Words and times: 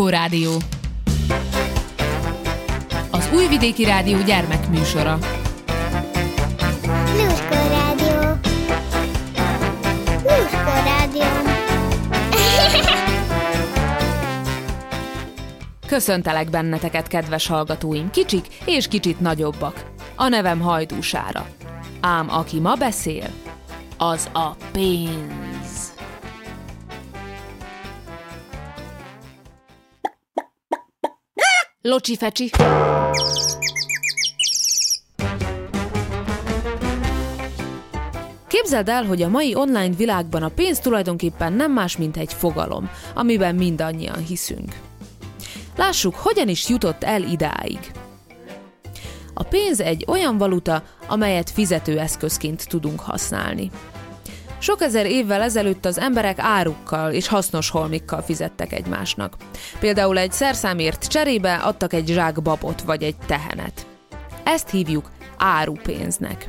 Lluskó 0.00 0.18
Rádió. 0.18 0.56
Az 3.10 3.30
Újvidéki 3.34 3.84
Rádió 3.84 4.18
gyermekműsora. 4.22 5.18
Lluskó 7.16 7.54
Rádió. 7.68 8.38
Lluskó 10.22 10.72
Rádió. 10.84 11.22
Köszöntelek 15.86 16.50
benneteket, 16.50 17.06
kedves 17.06 17.46
hallgatóim, 17.46 18.10
kicsik 18.10 18.46
és 18.64 18.88
kicsit 18.88 19.20
nagyobbak. 19.20 19.84
A 20.16 20.28
nevem 20.28 20.60
Hajdúsára. 20.60 21.46
Ám 22.00 22.26
aki 22.30 22.60
ma 22.60 22.74
beszél, 22.74 23.28
az 23.98 24.28
a 24.32 24.48
pénz. 24.72 25.49
Locsi 31.90 32.16
fecsi. 32.16 32.50
Képzeld 38.46 38.88
el, 38.88 39.04
hogy 39.04 39.22
a 39.22 39.28
mai 39.28 39.54
online 39.54 39.94
világban 39.96 40.42
a 40.42 40.48
pénz 40.48 40.78
tulajdonképpen 40.78 41.52
nem 41.52 41.72
más, 41.72 41.96
mint 41.96 42.16
egy 42.16 42.32
fogalom, 42.32 42.90
amiben 43.14 43.54
mindannyian 43.54 44.24
hiszünk. 44.24 44.76
Lássuk, 45.76 46.14
hogyan 46.14 46.48
is 46.48 46.68
jutott 46.68 47.04
el 47.04 47.22
idáig. 47.22 47.78
A 49.34 49.42
pénz 49.42 49.80
egy 49.80 50.04
olyan 50.08 50.38
valuta, 50.38 50.82
amelyet 51.08 51.50
fizetőeszközként 51.50 52.68
tudunk 52.68 53.00
használni. 53.00 53.70
Sok 54.62 54.82
ezer 54.82 55.06
évvel 55.06 55.42
ezelőtt 55.42 55.84
az 55.84 55.98
emberek 55.98 56.38
árukkal 56.38 57.12
és 57.12 57.28
hasznos 57.28 57.70
holmikkal 57.70 58.22
fizettek 58.22 58.72
egymásnak. 58.72 59.36
Például 59.78 60.18
egy 60.18 60.32
szerszámért 60.32 61.06
cserébe 61.06 61.54
adtak 61.54 61.92
egy 61.92 62.06
zsák 62.06 62.42
babot 62.42 62.82
vagy 62.82 63.02
egy 63.02 63.16
tehenet. 63.26 63.86
Ezt 64.44 64.70
hívjuk 64.70 65.10
árupénznek. 65.38 66.46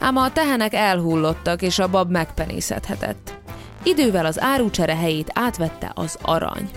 Ám 0.00 0.16
a 0.16 0.32
tehenek 0.32 0.74
elhullottak, 0.74 1.62
és 1.62 1.78
a 1.78 1.88
bab 1.88 2.10
megpenészedhetett. 2.10 3.34
Idővel 3.82 4.26
az 4.26 4.40
árucsere 4.40 4.96
helyét 4.96 5.30
átvette 5.34 5.92
az 5.94 6.18
arany. 6.22 6.70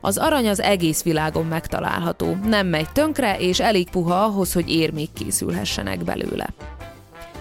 Az 0.00 0.16
arany 0.18 0.48
az 0.48 0.60
egész 0.60 1.02
világon 1.02 1.46
megtalálható, 1.46 2.36
nem 2.46 2.66
megy 2.66 2.92
tönkre, 2.92 3.38
és 3.38 3.60
elég 3.60 3.90
puha 3.90 4.24
ahhoz, 4.24 4.52
hogy 4.52 4.70
érmék 4.70 5.12
készülhessenek 5.12 6.04
belőle. 6.04 6.46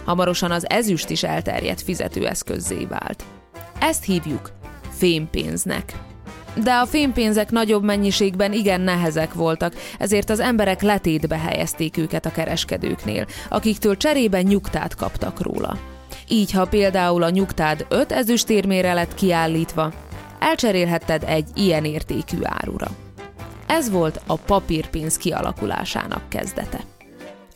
Hamarosan 0.06 0.52
az 0.52 0.70
ezüst 0.70 1.10
is 1.10 1.24
elterjedt 1.24 1.82
fizetőeszközzé 1.82 2.86
vált. 2.86 3.24
Ezt 3.80 4.04
hívjuk 4.04 4.52
fémpénznek. 4.90 5.94
De 6.64 6.74
a 6.74 6.86
fémpénzek 6.86 7.52
nagyobb 7.52 7.84
mennyiségben 7.84 8.54
igen 8.54 8.82
nehezek 8.82 9.34
voltak, 9.34 9.74
ezért 10.00 10.30
az 10.30 10.40
emberek 10.40 10.82
letétbe 10.82 11.38
helyezték 11.38 11.98
őket 11.98 12.26
a 12.26 12.32
kereskedőknél, 12.32 13.26
akiktől 13.50 13.98
cserében 13.98 14.44
nyugtát 14.44 14.96
kaptak 14.96 15.42
róla. 15.42 15.78
Így, 16.30 16.52
ha 16.52 16.66
például 16.66 17.24
a 17.24 17.30
nyugtád 17.30 17.86
5 17.90 18.12
ezüstérmére 18.12 18.94
lett 18.94 19.14
kiállítva, 19.14 19.92
elcserélhetted 20.40 21.24
egy 21.24 21.48
ilyen 21.56 21.86
értékű 21.86 22.38
árura. 22.42 22.88
Ez 23.68 23.90
volt 23.90 24.22
a 24.28 24.36
papírpénz 24.36 25.18
kialakulásának 25.18 26.30
kezdete. 26.30 26.80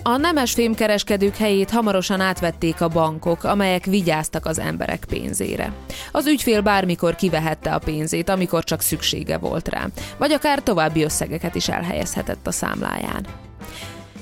A 0.07 0.17
nemes 0.17 0.53
fémkereskedők 0.53 1.35
helyét 1.35 1.69
hamarosan 1.69 2.19
átvették 2.19 2.81
a 2.81 2.87
bankok, 2.87 3.43
amelyek 3.43 3.85
vigyáztak 3.85 4.45
az 4.45 4.59
emberek 4.59 5.05
pénzére. 5.09 5.71
Az 6.11 6.27
ügyfél 6.27 6.61
bármikor 6.61 7.15
kivehette 7.15 7.73
a 7.73 7.79
pénzét, 7.79 8.29
amikor 8.29 8.63
csak 8.63 8.81
szüksége 8.81 9.37
volt 9.37 9.67
rá, 9.67 9.85
vagy 10.17 10.31
akár 10.31 10.63
további 10.63 11.03
összegeket 11.03 11.55
is 11.55 11.69
elhelyezhetett 11.69 12.47
a 12.47 12.51
számláján. 12.51 13.25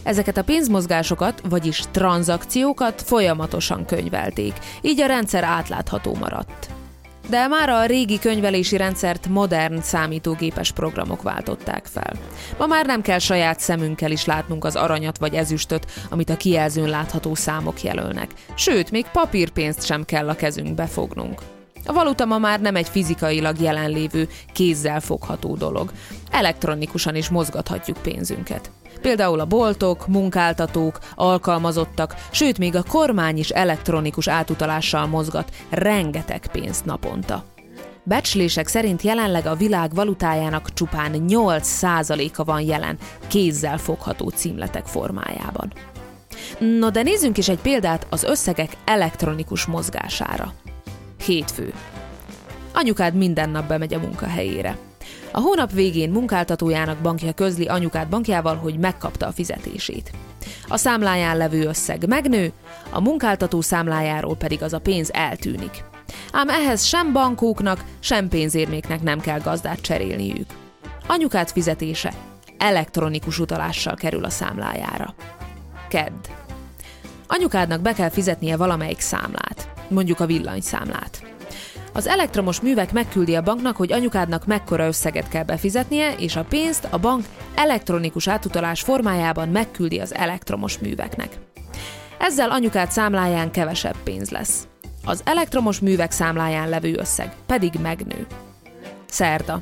Ezeket 0.04 0.38
a 0.38 0.44
pénzmozgásokat, 0.44 1.42
vagyis 1.50 1.84
tranzakciókat 1.92 3.02
folyamatosan 3.02 3.86
könyvelték, 3.86 4.54
így 4.82 5.02
a 5.02 5.06
rendszer 5.06 5.44
átlátható 5.44 6.16
maradt. 6.20 6.70
De 7.30 7.48
már 7.48 7.70
a 7.70 7.86
régi 7.86 8.20
könyvelési 8.20 8.78
rendszert 8.78 9.28
modern 9.28 9.82
számítógépes 9.82 10.72
programok 10.72 11.22
váltották 11.22 11.86
fel. 11.86 12.14
Ma 12.58 12.66
már 12.66 12.86
nem 12.86 13.02
kell 13.02 13.20
saját 13.20 13.60
szemünkkel 13.60 14.12
is 14.12 14.26
látnunk 14.26 14.66
az 14.66 14.76
aranyat 14.76 15.18
vagy 15.18 15.34
ezüstöt, 15.34 15.92
amit 16.10 16.30
a 16.30 16.38
kijelzőn 16.38 16.90
látható 16.90 17.36
számok 17.36 17.84
jelölnek. 17.84 18.32
Sőt, 18.56 18.92
még 18.92 19.06
papírpénzt 19.12 19.86
sem 19.86 20.04
kell 20.04 20.30
a 20.30 20.36
kezünkbe 20.36 20.86
fognunk. 20.86 21.42
A 21.86 21.94
valuta 21.94 22.26
ma 22.26 22.38
már 22.38 22.62
nem 22.62 22.76
egy 22.76 22.90
fizikailag 22.90 23.60
jelenlévő, 23.60 24.28
kézzel 24.54 25.00
fogható 25.00 25.56
dolog. 25.56 25.92
Elektronikusan 26.32 27.16
is 27.16 27.30
mozgathatjuk 27.30 27.98
pénzünket. 28.02 28.72
Például 29.06 29.40
a 29.40 29.46
boltok, 29.46 30.08
munkáltatók, 30.08 31.00
alkalmazottak, 31.16 32.16
sőt 32.32 32.58
még 32.58 32.76
a 32.76 32.84
kormány 32.84 33.38
is 33.38 33.50
elektronikus 33.50 34.28
átutalással 34.28 35.06
mozgat 35.08 35.52
rengeteg 35.70 36.48
pénzt 36.52 36.86
naponta. 36.86 37.44
Becslések 38.04 38.68
szerint 38.68 39.02
jelenleg 39.02 39.46
a 39.46 39.56
világ 39.56 39.94
valutájának 39.94 40.74
csupán 40.74 41.26
8%-a 41.28 42.44
van 42.44 42.62
jelen 42.62 42.98
kézzel 43.28 43.78
fogható 43.78 44.30
címletek 44.30 44.86
formájában. 44.86 45.74
No 46.60 46.90
de 46.90 47.02
nézzünk 47.02 47.38
is 47.38 47.50
egy 47.50 47.60
példát 47.62 48.08
az 48.10 48.24
összegek 48.24 48.78
elektronikus 48.86 49.66
mozgására. 49.66 50.54
Hétfő. 51.26 51.74
Anyukád 52.74 53.14
minden 53.14 53.50
nap 53.50 53.68
bemegy 53.68 53.94
a 53.94 54.00
munkahelyére. 54.00 54.78
A 55.32 55.40
hónap 55.40 55.72
végén 55.72 56.10
munkáltatójának 56.10 56.98
bankja 56.98 57.34
közli 57.34 57.66
anyukád 57.66 58.08
bankjával, 58.08 58.56
hogy 58.56 58.78
megkapta 58.78 59.28
a 59.28 59.32
fizetését. 59.32 60.12
A 60.68 60.78
számláján 60.78 61.38
levő 61.38 61.66
összeg 61.66 62.08
megnő, 62.08 62.52
a 62.90 63.02
munkáltató 63.02 63.62
számlájáról 63.62 64.36
pedig 64.36 64.64
az 64.64 64.74
a 64.74 64.80
pénz 64.80 65.10
eltűnik. 65.14 65.84
Ám 66.32 66.50
ehhez 66.50 66.84
sem 66.84 67.14
bankóknak, 67.14 67.84
sem 68.00 68.28
pénzérméknek 68.28 69.02
nem 69.02 69.20
kell 69.20 69.40
gazdát 69.40 69.82
cserélniük. 69.82 70.48
Anyukád 71.08 71.50
fizetése 71.50 72.14
elektronikus 72.58 73.40
utalással 73.40 73.96
kerül 73.96 74.24
a 74.24 74.30
számlájára. 74.30 75.16
Kedd. 75.90 76.26
Anyukádnak 77.28 77.82
be 77.82 77.94
kell 77.94 78.10
fizetnie 78.10 78.58
valamelyik 78.58 79.00
számlát, 79.00 79.70
mondjuk 79.88 80.20
a 80.20 80.26
villanyszámlát. 80.26 81.35
Az 81.96 82.08
elektromos 82.08 82.62
művek 82.62 82.92
megküldi 82.92 83.36
a 83.36 83.42
banknak, 83.42 83.76
hogy 83.76 83.92
anyukádnak 83.92 84.46
mekkora 84.46 84.88
összeget 84.88 85.28
kell 85.28 85.44
befizetnie, 85.44 86.14
és 86.18 86.36
a 86.36 86.44
pénzt 86.44 86.88
a 86.90 86.98
bank 86.98 87.26
elektronikus 87.56 88.28
átutalás 88.28 88.82
formájában 88.82 89.50
megküldi 89.50 90.00
az 90.00 90.16
elektromos 90.16 90.78
műveknek. 90.78 91.38
Ezzel 92.20 92.50
anyukád 92.50 92.92
számláján 92.92 93.52
kevesebb 93.52 93.96
pénz 94.04 94.30
lesz. 94.30 94.68
Az 95.06 95.22
elektromos 95.24 95.80
művek 95.80 96.12
számláján 96.12 96.70
levő 96.70 96.96
összeg 96.98 97.36
pedig 97.46 97.74
megnő. 97.82 98.28
Szerda. 99.06 99.62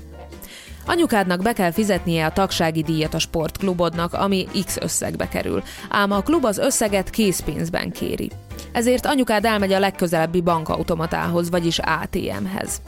Anyukádnak 0.86 1.42
be 1.42 1.54
kell 1.54 1.72
fizetnie 1.72 2.26
a 2.26 2.32
tagsági 2.32 2.82
díjat 2.82 3.14
a 3.14 3.20
sportklubodnak, 3.20 4.14
ami 4.14 4.48
X 4.66 4.78
összegbe 4.82 5.28
kerül, 5.28 5.64
ám 5.90 6.12
a 6.12 6.22
klub 6.22 6.46
az 6.46 6.58
összeget 6.58 7.10
készpénzben 7.10 7.92
kéri. 7.92 8.32
Ezért 8.74 9.06
anyukád 9.06 9.46
elmegy 9.46 9.74
a 9.74 9.80
legközelebbi 9.80 10.42
bankautomatához, 10.42 11.50
vagyis 11.50 11.80
ATM-hez. 11.80 12.82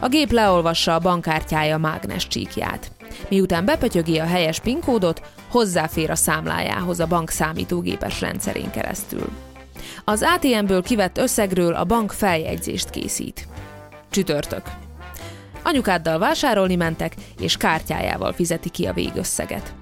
A 0.00 0.08
gép 0.08 0.30
leolvassa 0.30 0.94
a 0.94 0.98
bankkártyája 0.98 1.78
mágnes 1.78 2.26
csíkját. 2.26 2.90
Miután 3.28 3.64
bepötyögi 3.64 4.18
a 4.18 4.24
helyes 4.24 4.60
PIN 4.60 4.80
kódot, 4.80 5.22
hozzáfér 5.48 6.10
a 6.10 6.14
számlájához 6.14 7.00
a 7.00 7.06
bank 7.06 7.30
számítógépes 7.30 8.20
rendszerén 8.20 8.70
keresztül. 8.70 9.28
Az 10.04 10.24
ATM-ből 10.34 10.82
kivett 10.82 11.18
összegről 11.18 11.74
a 11.74 11.84
bank 11.84 12.12
feljegyzést 12.12 12.90
készít. 12.90 13.48
Csütörtök. 14.10 14.62
Anyukáddal 15.62 16.18
vásárolni 16.18 16.76
mentek, 16.76 17.14
és 17.40 17.56
kártyájával 17.56 18.32
fizeti 18.32 18.68
ki 18.68 18.86
a 18.86 18.92
végösszeget. 18.92 19.74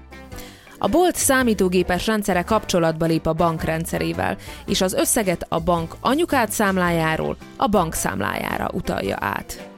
A 0.83 0.87
bolt 0.87 1.15
számítógépes 1.15 2.07
rendszere 2.07 2.41
kapcsolatba 2.41 3.05
lép 3.05 3.25
a 3.25 3.33
bank 3.33 3.63
rendszerével, 3.63 4.37
és 4.65 4.81
az 4.81 4.93
összeget 4.93 5.45
a 5.49 5.59
bank 5.59 5.95
anyukád 5.99 6.51
számlájáról 6.51 7.37
a 7.57 7.67
bank 7.67 7.93
számlájára 7.93 8.69
utalja 8.73 9.17
át. 9.19 9.69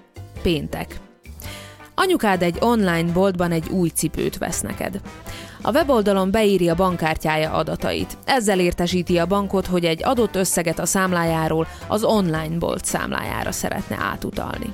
Péntek. 0.41 0.99
Anyukád 1.95 2.41
egy 2.41 2.57
online 2.59 3.11
boltban 3.11 3.51
egy 3.51 3.69
új 3.69 3.89
cipőt 3.89 4.37
vesz 4.37 4.61
neked. 4.61 5.01
A 5.61 5.71
weboldalon 5.71 6.31
beírja 6.31 6.75
bankkártyája 6.75 7.51
adatait. 7.51 8.17
Ezzel 8.25 8.59
értesíti 8.59 9.17
a 9.17 9.25
bankot, 9.25 9.65
hogy 9.65 9.85
egy 9.85 10.03
adott 10.03 10.35
összeget 10.35 10.79
a 10.79 10.85
számlájáról 10.85 11.67
az 11.87 12.03
online 12.03 12.57
bolt 12.57 12.85
számlájára 12.85 13.51
szeretne 13.51 13.97
átutalni. 13.99 14.73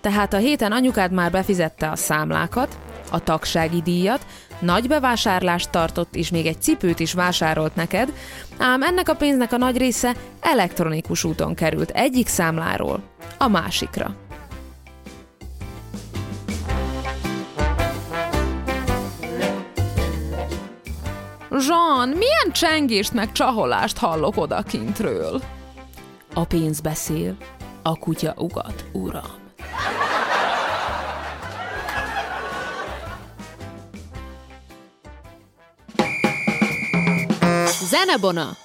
Tehát 0.00 0.32
a 0.32 0.38
héten 0.38 0.72
anyukád 0.72 1.12
már 1.12 1.30
befizette 1.30 1.90
a 1.90 1.96
számlákat, 1.96 2.78
a 3.10 3.22
tagsági 3.22 3.82
díjat, 3.82 4.26
nagy 4.58 4.88
bevásárlást 4.88 5.70
tartott, 5.70 6.14
és 6.14 6.30
még 6.30 6.46
egy 6.46 6.62
cipőt 6.62 7.00
is 7.00 7.12
vásárolt 7.12 7.74
neked, 7.74 8.12
ám 8.58 8.82
ennek 8.82 9.08
a 9.08 9.14
pénznek 9.14 9.52
a 9.52 9.56
nagy 9.56 9.76
része 9.76 10.14
elektronikus 10.40 11.24
úton 11.24 11.54
került 11.54 11.90
egyik 11.90 12.26
számláról 12.28 13.02
a 13.38 13.48
másikra. 13.48 14.14
Jean, 21.50 22.08
milyen 22.08 22.52
csengést 22.52 23.12
meg 23.12 23.32
csaholást 23.32 23.98
hallok 23.98 24.36
odakintről? 24.36 25.42
A 26.34 26.44
pénz 26.44 26.80
beszél, 26.80 27.36
a 27.82 27.96
kutya 27.98 28.34
ugat, 28.36 28.84
uram. 28.92 29.44
Zenebona! 37.90 38.56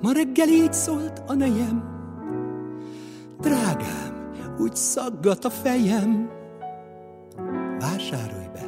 Ma 0.00 0.12
reggel 0.12 0.48
így 0.48 0.72
szólt 0.72 1.22
a 1.26 1.34
nejem, 1.34 1.94
Drágám, 3.40 4.32
úgy 4.58 4.76
szaggat 4.76 5.44
a 5.44 5.50
fejem. 5.50 6.30
Vásárolj 7.78 8.48
be, 8.52 8.66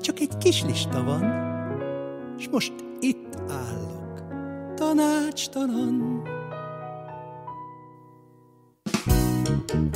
csak 0.00 0.20
egy 0.20 0.36
kis 0.38 0.64
lista 0.64 1.02
van, 1.02 1.22
S 2.38 2.48
most 2.48 2.72
itt 3.00 3.36
állok, 3.48 4.22
tanácstalan. 4.74 6.22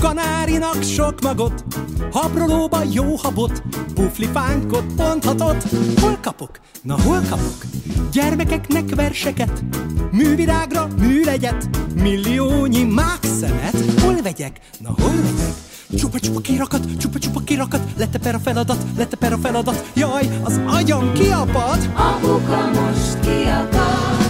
Kanárinak 0.04 0.82
sok 0.82 1.20
magot, 1.20 1.64
haprolóba 2.12 2.82
jó 2.92 3.16
habot, 3.16 3.62
puflifánkot 3.94 4.84
mondhatott. 4.96 5.62
Hol 6.00 6.18
kapok? 6.20 6.50
Na 6.82 7.02
hol 7.02 7.20
kapok? 7.28 7.64
Gyermekeknek 8.12 8.94
verseket, 8.94 9.64
művirágra 10.10 10.88
műlegyet, 10.98 11.68
milliónyi 11.94 12.82
mákszemet. 12.82 14.00
Hol 14.00 14.22
vegyek? 14.22 14.60
Na 14.78 14.94
hol 15.02 15.16
vegyek? 15.16 15.54
Csupa-csupa 15.98 16.40
kirakat, 16.40 16.96
csupa-csupa 16.98 17.40
kirakat, 17.44 17.80
leteper 17.96 18.34
a 18.34 18.38
feladat, 18.38 18.78
leteper 18.96 19.32
a 19.32 19.38
feladat, 19.38 19.90
jaj, 19.94 20.28
az 20.42 20.60
agyam 20.66 21.12
kiapad! 21.12 21.90
Apuka 21.94 22.70
most 22.74 23.20
kiakad, 23.20 24.23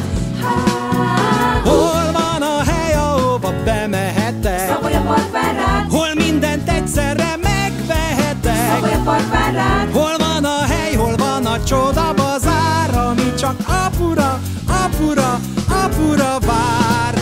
egyszerre 6.84 7.36
megvehetek? 7.42 8.56
Szabolya 8.56 9.90
Hol 9.92 10.16
van 10.18 10.44
a 10.44 10.62
hely, 10.62 10.94
hol 10.94 11.16
van 11.16 11.46
a 11.46 11.64
csoda 11.64 12.14
bazár, 12.14 12.96
ami 12.96 13.34
csak 13.34 13.56
apura, 13.66 14.40
apura, 14.66 15.40
apura 15.68 16.38
vár? 16.38 17.14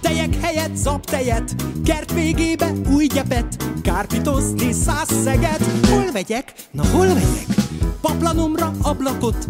Tejek 0.00 0.34
helyett 0.40 0.76
zaptejet, 0.76 1.54
kert 1.84 2.12
végébe 2.12 2.72
új 2.94 3.06
gyepet, 3.06 3.56
kárpitozni 3.82 4.72
száz 4.72 5.08
szeget. 5.22 5.64
Hol 5.88 6.12
vegyek? 6.12 6.52
Na 6.70 6.82
hol 6.86 7.06
vegyek? 7.06 7.46
Paplanomra 8.00 8.70
ablakot, 8.82 9.48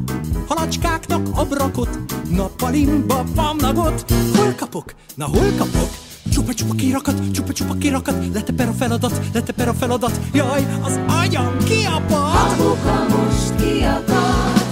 halacskáknak 0.49 1.29
abrakot, 1.35 1.99
nappalimba 2.29 3.25
pamnagot. 3.35 4.05
Hol 4.37 4.55
kapok? 4.57 4.95
Na 5.15 5.27
hol 5.27 5.53
kapok? 5.59 6.10
Csupa-csupa 6.31 6.75
kirakat, 6.75 7.31
csupa-csupa 7.33 7.75
kirakat, 7.79 8.15
leteper 8.33 8.69
a 8.69 8.73
feladat, 8.73 9.21
leteper 9.33 9.69
a 9.69 9.73
feladat, 9.75 10.21
jaj, 10.33 10.67
az 10.83 11.01
agyam 11.23 11.57
kiapad! 11.65 12.35
Apuka 12.35 13.07
most 13.09 13.55
kiakad, 13.57 14.63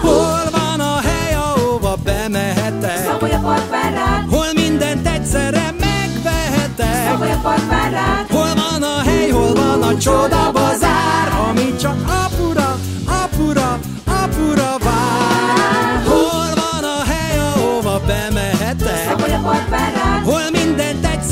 Hol 0.00 0.50
van 0.50 0.80
a 0.80 1.00
hely, 1.00 1.34
ahova 1.34 1.96
bemehetek? 2.04 3.04
Szabolya 3.06 3.38
part 3.38 3.70
vár 3.70 3.92
rád, 3.92 4.28
Hol 4.30 4.52
mindent 4.54 5.06
egyszerre 5.06 5.74
megvehetek? 5.80 7.10
Szabolya 7.10 7.38
part 7.42 7.68
vár 7.68 7.92
rád, 7.92 8.26
Hol 8.30 8.54
van 8.54 8.82
a 8.82 9.00
hely, 9.00 9.30
hol 9.30 9.54
van 9.54 9.82
a 9.82 9.96
csoda 9.96 10.61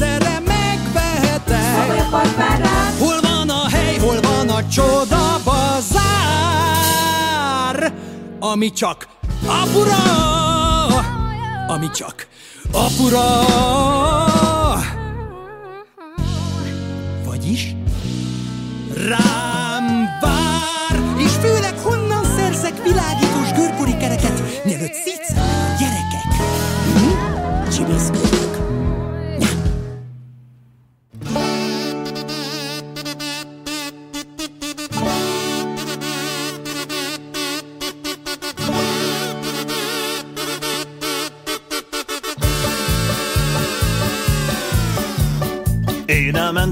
egyszerre 0.00 0.40
megvehetek? 0.40 2.02
Hol 2.98 3.20
van 3.20 3.50
a 3.50 3.68
hely, 3.68 3.98
hol 3.98 4.20
van 4.20 4.48
a 4.48 4.68
csoda 4.68 5.40
bazár? 5.44 5.92
Ami 8.38 8.72
csak 8.72 9.08
apura, 9.46 9.96
ami 11.66 11.90
csak 11.90 12.26
apura. 12.72 13.44
Vagyis 17.24 17.74
rám 19.08 20.08
vár, 20.20 21.00
és 21.18 21.32
főleg 21.32 21.78
honnan 21.82 22.24
szerzek 22.24 22.82
világítós 22.82 23.52
görkori 23.56 23.96
kereket, 23.96 24.64
mielőtt 24.64 24.94
a 25.28 25.76
gyerekek. 25.78 26.34
Hm? 26.94 27.14
Csimészkodok. 27.70 28.29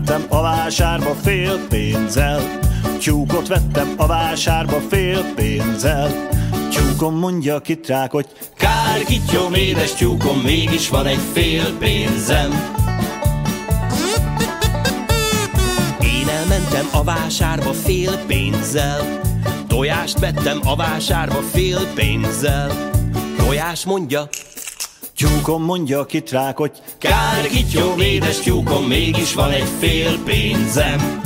Elmentem 0.08 0.38
a 0.38 0.42
vásárba 0.42 1.14
fél 1.14 1.66
pénzzel, 1.68 2.58
tyúkot 2.98 3.48
vettem 3.48 3.94
a 3.96 4.06
vásárba 4.06 4.80
fél 4.88 5.34
pénzzel. 5.34 6.28
Tyúkom 6.70 7.18
mondja 7.18 7.60
kit 7.60 7.86
rák, 7.86 8.10
hogy 8.10 8.26
kár 8.56 9.04
kityom, 9.04 9.54
édes 9.54 9.94
tyúkom, 9.94 10.38
mégis 10.38 10.88
van 10.88 11.06
egy 11.06 11.20
fél 11.32 11.76
pénzem. 11.78 12.50
Én 16.00 16.28
elmentem 16.28 16.86
a 16.92 17.04
vásárba 17.04 17.72
fél 17.72 18.18
pénzzel, 18.26 19.20
tojást 19.66 20.18
vettem 20.18 20.60
a 20.64 20.76
vásárba 20.76 21.40
fél 21.52 21.86
pénzzel. 21.94 22.90
Tojás 23.36 23.84
mondja, 23.84 24.28
Tyúkom 25.18 25.62
mondja 25.62 26.06
rák, 26.30 26.56
hogy 26.56 26.72
kár 26.98 27.46
kityom, 27.46 28.00
édes 28.00 28.38
tyúkom, 28.38 28.84
mégis 28.84 29.34
van 29.34 29.50
egy 29.50 29.68
fél 29.78 30.18
pénzem. 30.24 31.22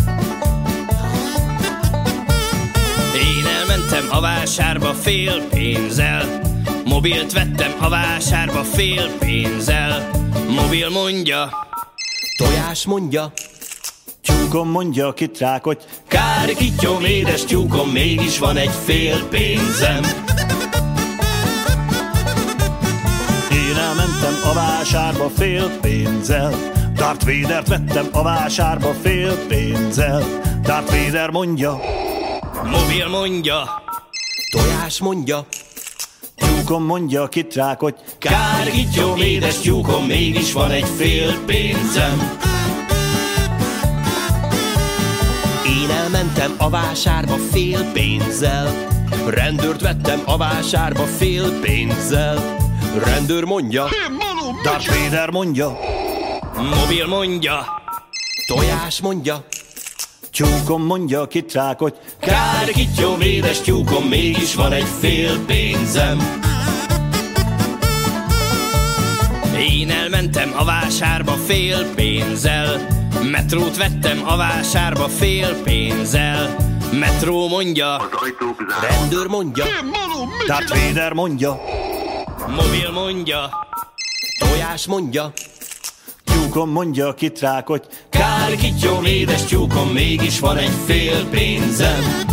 Én 3.14 3.46
elmentem 3.60 4.08
a 4.10 4.20
vásárba 4.20 4.94
fél 4.94 5.42
pénzzel, 5.48 6.40
mobilt 6.84 7.32
vettem 7.32 7.72
a 7.80 7.88
vásárba 7.88 8.62
fél 8.62 9.10
pénzzel. 9.18 10.10
Mobil 10.48 10.90
mondja, 10.90 11.50
tojás 12.36 12.84
mondja, 12.84 13.32
tyúkom 14.22 14.68
mondja 14.68 15.14
rák, 15.38 15.64
hogy 15.64 15.78
kár 16.08 16.54
kityom, 16.54 17.04
édes 17.04 17.44
tyúkom, 17.44 17.88
mégis 17.88 18.38
van 18.38 18.56
egy 18.56 18.74
fél 18.84 19.24
pénzem. 19.28 20.31
Elmentem 24.22 24.50
a 24.50 24.54
vásárba 24.54 25.28
fél 25.28 25.70
pénzzel, 25.80 26.54
Darth 26.94 27.24
Vader-t 27.26 27.68
vettem 27.68 28.08
a 28.12 28.22
vásárba 28.22 28.94
fél 29.02 29.46
pénzzel. 29.48 30.22
Darth 30.62 30.90
Vader 30.96 31.30
mondja, 31.30 31.80
mobil 32.64 33.08
mondja, 33.08 33.82
tojás 34.52 35.00
mondja, 35.00 35.46
tyúkom 36.36 36.84
mondja 36.84 37.28
kit 37.28 37.54
rák, 37.54 37.80
hogy 37.80 37.94
kár 38.18 38.70
kityom, 38.70 39.16
édes 39.16 39.58
tyúkom, 39.58 40.04
mégis 40.04 40.52
van 40.52 40.70
egy 40.70 40.88
fél 40.96 41.44
pénzem. 41.46 42.38
Én 45.66 45.90
elmentem 45.90 46.54
a 46.58 46.70
vásárba 46.70 47.36
fél 47.52 47.84
pénzzel, 47.92 48.88
rendőrt 49.26 49.80
vettem 49.80 50.22
a 50.24 50.36
vásárba 50.36 51.02
fél 51.02 51.60
pénzzel. 51.60 52.61
Rendőr 53.04 53.44
mondja, 53.44 53.86
Darth 54.62 54.88
Vader 54.88 55.30
mondja, 55.30 55.78
mobil 56.56 57.06
mondja, 57.06 57.66
tojás 58.46 59.00
mondja, 59.00 59.44
tyúkom 60.32 60.82
mondja 60.82 61.26
kit 61.26 61.52
rák, 61.52 61.78
hogy 61.78 61.94
kár 62.20 62.64
kityom, 62.64 63.20
édes 63.20 63.60
tyúkom, 63.60 64.04
mégis 64.04 64.54
van 64.54 64.72
egy 64.72 64.88
fél 65.00 65.44
pénzem. 65.46 66.40
Én 69.58 69.90
elmentem 69.90 70.54
a 70.56 70.64
vásárba 70.64 71.32
fél 71.32 71.94
pénzzel, 71.94 72.86
metrót 73.30 73.76
vettem 73.76 74.22
a 74.26 74.36
vásárba 74.36 75.08
fél 75.08 75.62
pénzzel. 75.62 76.56
Metró 76.92 77.48
mondja, 77.48 78.08
rendőr 78.80 79.26
mondja, 79.26 79.64
Darth 80.46 80.78
Vader 80.78 81.12
mondja, 81.12 81.60
mobil 82.46 82.90
mondja, 82.92 83.50
tojás 84.38 84.86
mondja, 84.86 85.32
tyúkom 86.24 86.70
mondja 86.70 87.14
kit 87.14 87.40
rák, 87.40 87.66
hogy 87.66 87.82
kár 88.10 88.56
kityom, 88.56 89.04
édes 89.04 89.44
tyúkom, 89.44 89.88
mégis 89.88 90.40
van 90.40 90.56
egy 90.56 90.76
fél 90.86 91.28
pénzem. 91.30 92.30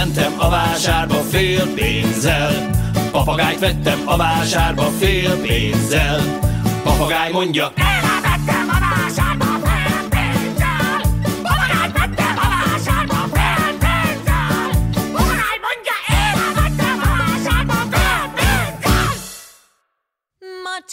elmentem 0.00 0.34
a 0.38 0.48
vásárba 0.48 1.14
fél 1.14 1.74
pénzzel. 1.74 2.70
Papagájt 3.10 3.58
vettem 3.58 4.02
a 4.04 4.16
vásárba 4.16 4.82
fél 4.82 5.40
pénzzel. 5.40 6.38
Papagáj 6.82 7.30
mondja, 7.32 7.72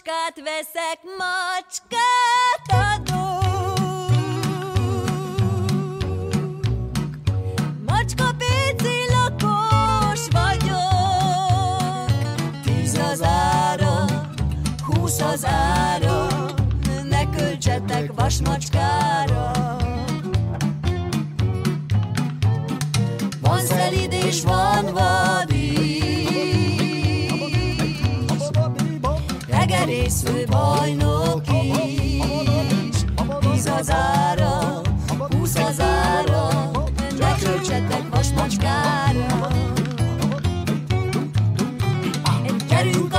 Macskát 0.08 0.36
veszek, 0.44 1.00
macskát 1.18 2.66
adok. 2.94 3.36
Macska 7.86 8.36
pici 8.38 8.98
lakos 9.10 10.28
vagyok. 10.32 12.10
Tíz 12.64 12.98
az 13.12 13.22
ára, 13.24 14.06
húsz 14.86 15.20
az 15.20 15.46
ára, 15.46 16.28
ne 17.10 17.30
költsetek 17.30 18.14
vasmacskára. 18.16 19.52
Van 23.42 23.60
szelid 23.60 24.14
és 24.14 24.44
van 24.44 24.94
vadíz, 24.94 25.57
Egerésző 30.26 30.46
bajnok 30.46 31.42
is. 31.48 33.06
Tíz 33.40 33.66
az 33.80 33.90
ára, 33.90 34.82
húsz 35.30 35.56
az 35.56 35.80
ára 35.80 36.72
Ne 37.20 37.36
költsetek 37.36 38.04
vasmacskára 38.10 39.48
Gyerünk, 42.68 43.14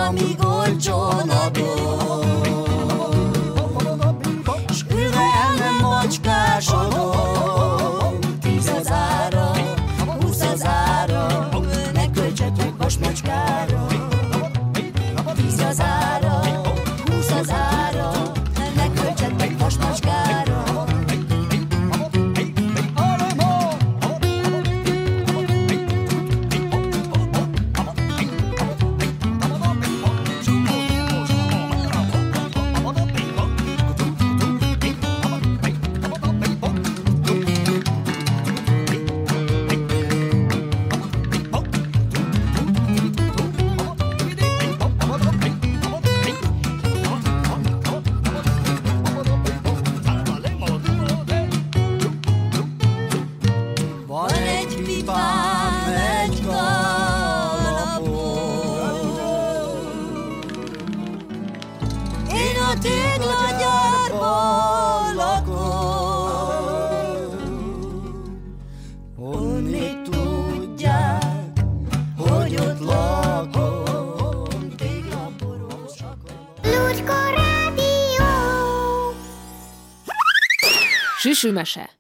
Süsümese. 81.39 81.91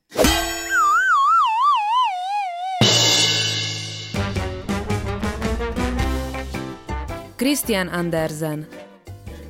Christian 7.36 7.86
Andersen, 7.86 8.68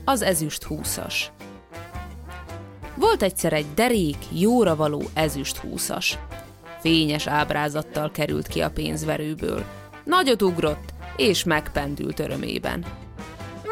az 0.04 0.22
ezüst 0.22 0.62
húszas. 0.62 1.30
Volt 2.94 3.22
egyszer 3.22 3.52
egy 3.52 3.66
derék, 3.74 4.16
jóra 4.32 4.76
való 4.76 5.02
ezüst 5.14 5.56
húszas. 5.56 6.18
Fényes 6.80 7.26
ábrázattal 7.26 8.10
került 8.10 8.46
ki 8.46 8.60
a 8.60 8.70
pénzverőből. 8.70 9.64
Nagyot 10.04 10.42
ugrott, 10.42 10.92
és 11.16 11.44
megpendült 11.44 12.18
örömében. 12.18 12.84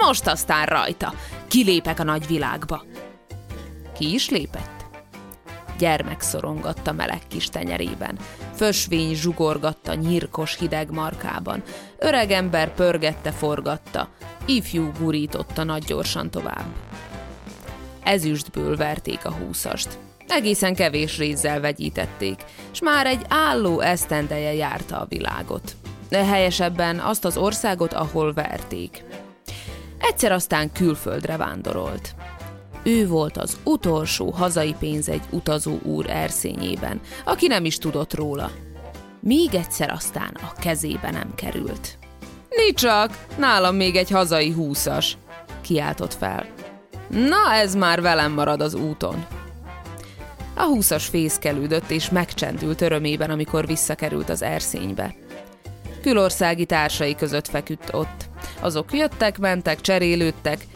Most 0.07 0.27
aztán 0.27 0.67
rajta, 0.67 1.15
kilépek 1.49 2.01
a 2.01 2.05
nagy 2.05 2.27
világba. 2.27 2.85
Ki 3.99 4.15
is 4.15 4.31
lépett? 4.31 4.76
Gyermek 5.79 6.21
szorongatta 6.21 6.93
meleg 6.93 7.21
kis 7.29 7.49
tenyerében. 7.49 8.19
Fösvény 8.55 9.15
zsugorgatta 9.15 9.95
nyírkos 9.95 10.59
hideg 10.59 10.91
markában. 10.91 11.63
Öreg 11.99 12.31
ember 12.31 12.75
pörgette, 12.75 13.31
forgatta. 13.31 14.09
Ifjú 14.45 14.91
gurította 14.99 15.65
nagy 15.65 15.85
gyorsan 15.85 16.31
tovább. 16.31 16.67
Ezüstből 18.03 18.77
verték 18.77 19.25
a 19.25 19.33
húszast. 19.33 19.99
Egészen 20.29 20.75
kevés 20.75 21.19
rézzel 21.19 21.61
vegyítették, 21.61 22.45
s 22.71 22.81
már 22.81 23.07
egy 23.07 23.25
álló 23.29 23.81
esztendeje 23.81 24.55
járta 24.55 25.01
a 25.01 25.07
világot. 25.09 25.77
Helyesebben 26.11 26.99
azt 26.99 27.25
az 27.25 27.37
országot, 27.37 27.93
ahol 27.93 28.33
verték. 28.33 29.05
Egyszer 29.99 30.33
aztán 30.33 30.73
külföldre 30.73 31.37
vándorolt. 31.37 32.15
Ő 32.87 33.07
volt 33.07 33.37
az 33.37 33.57
utolsó 33.65 34.31
hazai 34.31 34.75
pénz 34.79 35.09
egy 35.09 35.23
utazó 35.31 35.79
úr 35.83 36.11
erszényében, 36.11 37.01
aki 37.25 37.47
nem 37.47 37.65
is 37.65 37.79
tudott 37.79 38.15
róla. 38.15 38.51
Míg 39.21 39.55
egyszer 39.55 39.91
aztán 39.91 40.37
a 40.41 40.61
kezébe 40.61 41.11
nem 41.11 41.35
került. 41.35 41.99
Nicsak, 42.49 43.27
nálam 43.39 43.77
még 43.77 43.97
egy 43.97 44.11
hazai 44.11 44.51
húszas, 44.51 45.17
kiáltott 45.61 46.15
fel. 46.15 46.47
Na, 47.09 47.53
ez 47.53 47.75
már 47.75 48.01
velem 48.01 48.33
marad 48.33 48.61
az 48.61 48.75
úton. 48.75 49.27
A 50.55 50.63
húszas 50.63 51.07
fészkelődött 51.07 51.91
és 51.91 52.11
megcsendült 52.11 52.81
örömében, 52.81 53.31
amikor 53.31 53.67
visszakerült 53.67 54.29
az 54.29 54.43
erszénybe. 54.43 55.15
Külországi 56.03 56.65
társai 56.65 57.15
között 57.15 57.49
feküdt 57.49 57.95
ott. 57.95 58.25
Azok 58.61 58.93
jöttek, 58.93 59.39
mentek, 59.39 59.81
cserélődtek, 59.81 60.67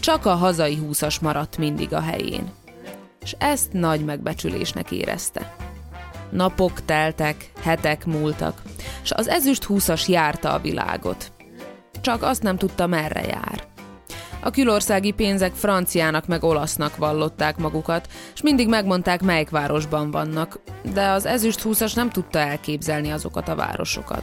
csak 0.00 0.26
a 0.26 0.34
hazai 0.34 0.76
húszas 0.76 1.18
maradt 1.18 1.58
mindig 1.58 1.92
a 1.94 2.00
helyén. 2.00 2.50
És 3.22 3.34
ezt 3.38 3.72
nagy 3.72 4.04
megbecsülésnek 4.04 4.90
érezte. 4.90 5.54
Napok 6.30 6.84
teltek, 6.84 7.52
hetek 7.62 8.06
múltak, 8.06 8.62
és 9.02 9.10
az 9.12 9.28
ezüst 9.28 9.64
húszas 9.64 10.08
járta 10.08 10.52
a 10.52 10.58
világot. 10.58 11.32
Csak 12.00 12.22
azt 12.22 12.42
nem 12.42 12.56
tudta, 12.56 12.86
merre 12.86 13.26
jár. 13.26 13.68
A 14.42 14.50
külországi 14.50 15.10
pénzek 15.10 15.54
franciának 15.54 16.26
meg 16.26 16.44
olasznak 16.44 16.96
vallották 16.96 17.56
magukat, 17.56 18.08
és 18.34 18.42
mindig 18.42 18.68
megmondták, 18.68 19.22
melyik 19.22 19.50
városban 19.50 20.10
vannak, 20.10 20.60
de 20.92 21.08
az 21.08 21.26
ezüst 21.26 21.60
húszas 21.60 21.94
nem 21.94 22.10
tudta 22.10 22.38
elképzelni 22.38 23.10
azokat 23.10 23.48
a 23.48 23.54
városokat. 23.54 24.22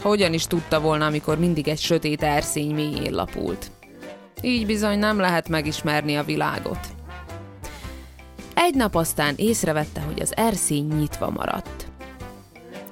Hogyan 0.00 0.32
is 0.32 0.46
tudta 0.46 0.80
volna, 0.80 1.06
amikor 1.06 1.38
mindig 1.38 1.68
egy 1.68 1.80
sötét 1.80 2.22
erszény 2.22 2.74
mélyén 2.74 3.12
lapult. 3.14 3.70
Így 4.40 4.66
bizony 4.66 4.98
nem 4.98 5.18
lehet 5.18 5.48
megismerni 5.48 6.16
a 6.16 6.24
világot. 6.24 6.88
Egy 8.54 8.74
nap 8.74 8.94
aztán 8.94 9.34
észrevette, 9.36 10.00
hogy 10.00 10.20
az 10.20 10.36
erszény 10.36 10.86
nyitva 10.86 11.30
maradt. 11.30 11.86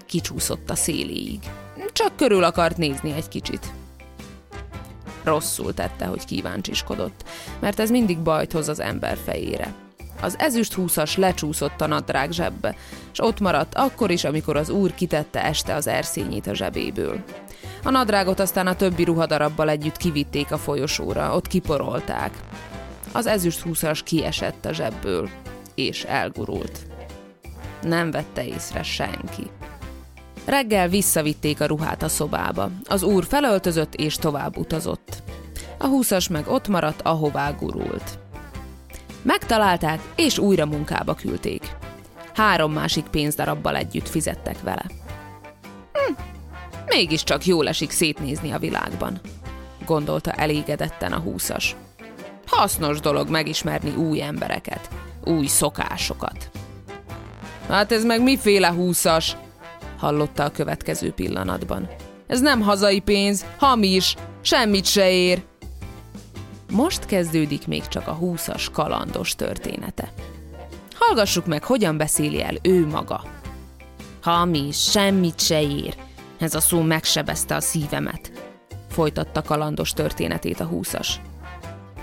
Kicsúszott 0.07 0.71
a 0.71 0.75
széléig. 0.75 1.38
Csak 1.93 2.17
körül 2.17 2.45
akart 2.45 2.76
nézni 2.76 3.12
egy 3.12 3.29
kicsit. 3.29 3.73
Rosszul 5.25 5.75
tette, 5.75 6.07
hogy 6.07 6.25
kíváncsiskodott, 6.25 7.25
mert 7.61 7.81
ez 7.81 7.91
mindig 7.91 8.19
bajt 8.19 8.53
hoz 8.53 8.69
az 8.69 8.81
ember 8.81 9.17
fejére. 9.25 9.75
Az 10.21 10.38
ezüst 10.38 10.73
húszas 10.73 11.17
lecsúszott 11.17 11.81
a 11.81 11.87
nadrág 11.87 12.31
zsebbe, 12.31 12.76
és 13.12 13.21
ott 13.21 13.41
maradt 13.41 13.75
akkor 13.75 14.11
is, 14.11 14.25
amikor 14.25 14.57
az 14.57 14.69
úr 14.69 14.95
kitette 14.95 15.45
este 15.45 15.75
az 15.75 15.87
erszényét 15.87 16.47
a 16.47 16.55
zsebéből. 16.55 17.25
A 17.83 17.90
nadrágot 17.90 18.40
aztán 18.40 18.66
a 18.66 18.76
többi 18.76 19.04
ruhadarabbal 19.04 19.68
együtt 19.68 19.97
kivitték 19.97 20.52
a 20.52 20.59
folyosóra, 20.59 21.35
ott 21.35 21.47
kiporolták. 21.47 22.30
Az 23.12 23.26
ezüst 23.26 23.61
húszas 23.61 24.02
kiesett 24.02 24.64
a 24.64 24.73
zsebből, 24.73 25.28
és 25.75 26.04
elgurult. 26.04 26.87
Nem 27.83 28.11
vette 28.11 28.47
észre 28.47 28.83
senki. 28.83 29.50
Reggel 30.45 30.88
visszavitték 30.88 31.61
a 31.61 31.66
ruhát 31.66 32.02
a 32.02 32.09
szobába. 32.09 32.71
Az 32.85 33.02
úr 33.02 33.25
felöltözött 33.25 33.95
és 33.95 34.16
tovább 34.16 34.56
utazott. 34.56 35.23
A 35.78 35.87
húszas 35.87 36.28
meg 36.28 36.49
ott 36.49 36.68
maradt, 36.68 37.02
ahová 37.02 37.50
gurult. 37.50 38.18
Megtalálták, 39.23 40.00
és 40.16 40.38
újra 40.38 40.66
munkába 40.66 41.14
küldték. 41.14 41.76
Három 42.35 42.73
másik 42.73 43.04
pénzdarabbal 43.04 43.76
együtt 43.76 44.09
fizettek 44.09 44.62
vele. 44.62 44.85
Mégiscsak 46.87 47.45
jól 47.45 47.69
esik 47.69 47.90
szétnézni 47.90 48.50
a 48.50 48.59
világban, 48.59 49.21
gondolta 49.87 50.33
elégedetten 50.33 51.12
a 51.12 51.19
húszas. 51.19 51.76
Hasznos 52.47 53.00
dolog 53.00 53.28
megismerni 53.28 53.90
új 53.90 54.23
embereket, 54.23 54.88
új 55.25 55.47
szokásokat. 55.47 56.50
Hát 57.69 57.93
ez 57.93 58.05
meg 58.05 58.23
miféle 58.23 58.69
húszas? 58.69 59.37
hallotta 59.99 60.45
a 60.45 60.50
következő 60.50 61.12
pillanatban. 61.12 61.88
Ez 62.26 62.40
nem 62.40 62.61
hazai 62.61 63.00
pénz, 63.00 63.45
hamis, 63.59 64.14
semmit 64.40 64.85
se 64.85 65.11
ér. 65.11 65.43
Most 66.71 67.07
kezdődik 67.07 67.66
még 67.66 67.88
csak 67.88 68.09
a 68.09 68.12
húszas 68.12 68.71
kalandos 68.71 69.35
története. 69.35 70.12
Hallgassuk 70.95 71.47
meg, 71.47 71.64
hogyan 71.64 71.97
beszéli 71.97 72.43
el 72.43 72.55
ő 72.62 72.87
maga. 72.87 73.25
Hamis, 74.23 74.90
semmit 74.90 75.40
se 75.40 75.62
ér. 75.62 75.95
Ez 76.38 76.55
a 76.55 76.61
szó 76.61 76.81
megsebezte 76.81 77.55
a 77.55 77.61
szívemet. 77.61 78.31
Folytatta 78.90 79.43
kalandos 79.43 79.90
történetét 79.90 80.61
a 80.61 80.64
húszas. 80.64 81.21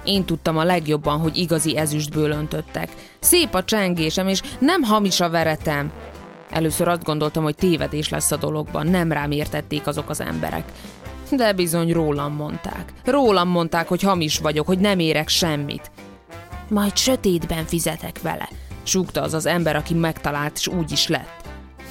Én 0.04 0.26
tudtam 0.26 0.58
a 0.58 0.64
legjobban, 0.64 1.20
hogy 1.20 1.38
igazi 1.38 1.78
ezüstből 1.78 2.32
öntöttek. 2.32 2.90
Szép 3.20 3.54
a 3.54 3.64
csengésem, 3.64 4.28
és 4.28 4.42
nem 4.60 4.82
hamis 4.82 5.20
a 5.20 5.30
veretem. 5.30 5.92
Először 6.50 6.88
azt 6.88 7.04
gondoltam, 7.04 7.44
hogy 7.44 7.56
tévedés 7.56 8.10
lesz 8.10 8.32
a 8.32 8.38
dologban, 8.38 8.88
nem 8.88 9.12
rám 9.12 9.32
értették 9.32 9.88
azok 9.88 10.10
az 10.10 10.22
emberek. 10.22 10.72
De 11.32 11.54
bizony 11.54 11.92
rólam 11.92 12.34
mondták. 12.34 12.94
Rólam 13.06 13.50
mondták, 13.50 13.88
hogy 13.88 14.02
hamis 14.02 14.38
vagyok, 14.38 14.66
hogy 14.66 14.80
nem 14.80 15.00
érek 15.00 15.28
semmit. 15.28 15.92
Majd 16.70 16.98
sötétben 16.98 17.66
fizetek 17.66 18.22
vele, 18.22 18.50
súgta 18.84 19.22
az 19.22 19.34
az 19.34 19.46
ember, 19.46 19.76
aki 19.76 19.94
megtalált, 19.94 20.58
és 20.58 20.68
úgy 20.68 20.92
is 20.92 21.08
lett. 21.08 21.43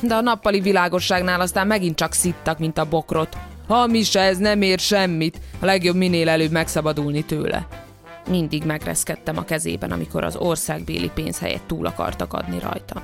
De 0.02 0.14
a 0.14 0.20
nappali 0.20 0.60
világosságnál 0.60 1.40
aztán 1.40 1.66
megint 1.66 1.96
csak 1.96 2.12
szittak, 2.12 2.58
mint 2.58 2.78
a 2.78 2.88
bokrot. 2.88 3.36
Hamis 3.68 4.14
ez, 4.14 4.38
nem 4.38 4.62
ér 4.62 4.78
semmit, 4.78 5.40
a 5.60 5.64
legjobb 5.64 5.96
minél 5.96 6.28
előbb 6.28 6.50
megszabadulni 6.50 7.24
tőle. 7.24 7.66
Mindig 8.28 8.64
megreszkedtem 8.64 9.36
a 9.38 9.44
kezében, 9.44 9.90
amikor 9.90 10.24
az 10.24 10.36
országbéli 10.36 11.10
pénz 11.14 11.38
helyett 11.38 11.66
túl 11.66 11.86
akartak 11.86 12.32
adni 12.32 12.58
rajtam. 12.58 13.02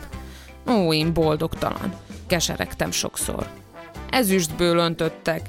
Ó, 0.71 0.93
én 0.93 1.12
boldogtalan. 1.12 1.93
Keseregtem 2.26 2.90
sokszor. 2.90 3.47
Ezüstből 4.11 4.78
öntöttek. 4.78 5.40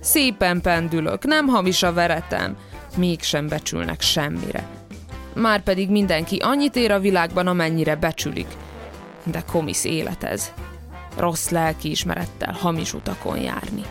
Szépen 0.00 0.60
pendülök, 0.60 1.24
nem 1.24 1.46
hamis 1.46 1.82
a 1.82 1.92
veretem. 1.92 2.56
Mégsem 2.96 3.48
becsülnek 3.48 4.00
semmire. 4.00 4.66
Márpedig 5.34 5.90
mindenki 5.90 6.36
annyit 6.36 6.76
ér 6.76 6.90
a 6.90 7.00
világban, 7.00 7.46
amennyire 7.46 7.96
becsülik. 7.96 8.46
De 9.24 9.42
komisz 9.52 9.84
élet 9.84 10.24
ez. 10.24 10.52
Rossz 11.16 11.48
lelkiismerettel 11.48 12.52
hamis 12.52 12.94
utakon 12.94 13.38
járni. 13.38 13.82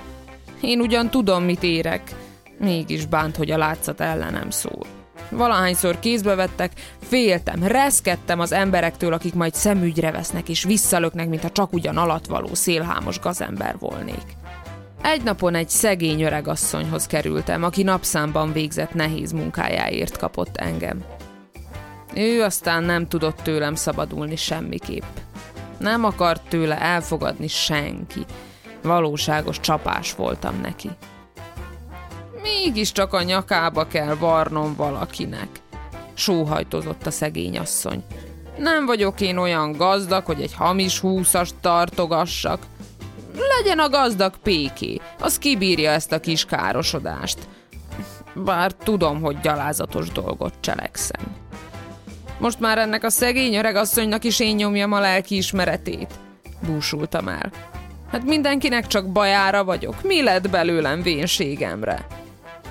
Én 0.62 0.79
ugyan 0.79 1.10
tudom, 1.10 1.44
mit 1.44 1.63
érek, 1.63 2.15
mégis 2.58 3.05
bánt, 3.05 3.36
hogy 3.36 3.51
a 3.51 3.58
látszat 3.58 4.01
ellenem 4.01 4.50
szól. 4.50 4.86
Valahányszor 5.29 6.00
kézbe 6.00 6.36
vettek, 6.36 6.72
féltem, 7.01 7.63
reszkedtem 7.63 8.39
az 8.39 8.52
emberektől, 8.52 9.13
akik 9.13 9.34
majd 9.34 9.54
szemügyre 9.54 10.12
vesznek 10.12 10.49
és 10.49 10.63
visszalöknek, 10.63 11.30
mintha 11.30 11.49
csak 11.49 11.73
ugyan 11.73 11.97
alatvaló 11.97 12.54
szélhámos 12.54 13.19
gazember 13.19 13.76
volnék. 13.80 14.23
Egy 15.02 15.23
napon 15.23 15.56
egy 15.56 15.69
szegény 15.69 16.21
öregasszonyhoz 16.21 17.08
kerültem, 17.08 17.63
aki 17.63 17.84
napszámban 17.84 18.54
végzett 18.54 18.93
nehéz 18.93 19.32
munkájáért 19.32 20.17
kapott 20.17 20.58
engem. 20.58 21.04
Ő 22.15 22.43
aztán 22.43 22.84
nem 22.84 23.08
tudott 23.08 23.39
tőlem 23.43 23.76
szabadulni 23.76 24.36
semmiképp. 24.36 25.04
Nem 25.77 26.03
akart 26.03 26.41
tőle 26.49 26.81
elfogadni 26.81 27.47
senki. 27.47 28.25
Valóságos 28.81 29.59
csapás 29.59 30.15
voltam 30.15 30.59
neki 30.61 30.89
mégiscsak 32.45 33.13
a 33.13 33.21
nyakába 33.21 33.88
kell 33.88 34.15
varnom 34.15 34.75
valakinek. 34.75 35.47
Sóhajtozott 36.13 37.05
a 37.05 37.11
szegény 37.11 37.57
asszony. 37.57 38.03
Nem 38.57 38.85
vagyok 38.85 39.21
én 39.21 39.38
olyan 39.38 39.71
gazdag, 39.71 40.25
hogy 40.25 40.41
egy 40.41 40.53
hamis 40.53 40.99
húszast 40.99 41.55
tartogassak. 41.61 42.63
Legyen 43.57 43.79
a 43.79 43.89
gazdag 43.89 44.38
péké, 44.38 45.01
az 45.19 45.38
kibírja 45.38 45.91
ezt 45.91 46.11
a 46.11 46.19
kis 46.19 46.45
károsodást. 46.45 47.38
Bár 48.33 48.71
tudom, 48.71 49.21
hogy 49.21 49.39
gyalázatos 49.39 50.09
dolgot 50.09 50.53
cselekszem. 50.59 51.44
Most 52.39 52.60
már 52.60 52.78
ennek 52.78 53.04
a 53.04 53.10
szegény 53.10 53.56
öregasszonynak 53.56 54.24
is 54.24 54.39
én 54.39 54.56
nyomjam 54.56 54.91
a 54.91 55.00
lelki 55.00 55.36
ismeretét. 55.36 56.13
Búsultam 56.65 57.28
el. 57.28 57.52
Hát 58.12 58.24
mindenkinek 58.24 58.88
csak 58.88 59.12
bajára 59.12 59.63
vagyok. 59.63 60.04
Mi 60.04 60.24
lett 60.24 60.50
belőlem 60.50 61.02
vénségemre? 61.02 62.06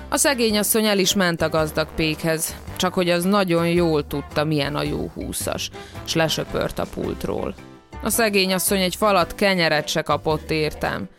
A 0.09 0.17
szegény 0.17 0.57
asszony 0.57 0.85
el 0.85 0.99
is 0.99 1.13
ment 1.13 1.41
a 1.41 1.49
gazdag 1.49 1.87
pékhez, 1.95 2.55
csak 2.75 2.93
hogy 2.93 3.09
az 3.09 3.23
nagyon 3.23 3.67
jól 3.67 4.07
tudta, 4.07 4.43
milyen 4.43 4.75
a 4.75 4.83
jó 4.83 5.11
húszas, 5.13 5.69
s 6.03 6.13
lesöpört 6.13 6.79
a 6.79 6.85
pultról. 6.93 7.55
A 8.03 8.09
szegény 8.09 8.53
asszony 8.53 8.81
egy 8.81 8.95
falat 8.95 9.35
kenyeret 9.35 9.87
se 9.87 10.01
kapott 10.01 10.51
értem. 10.51 11.09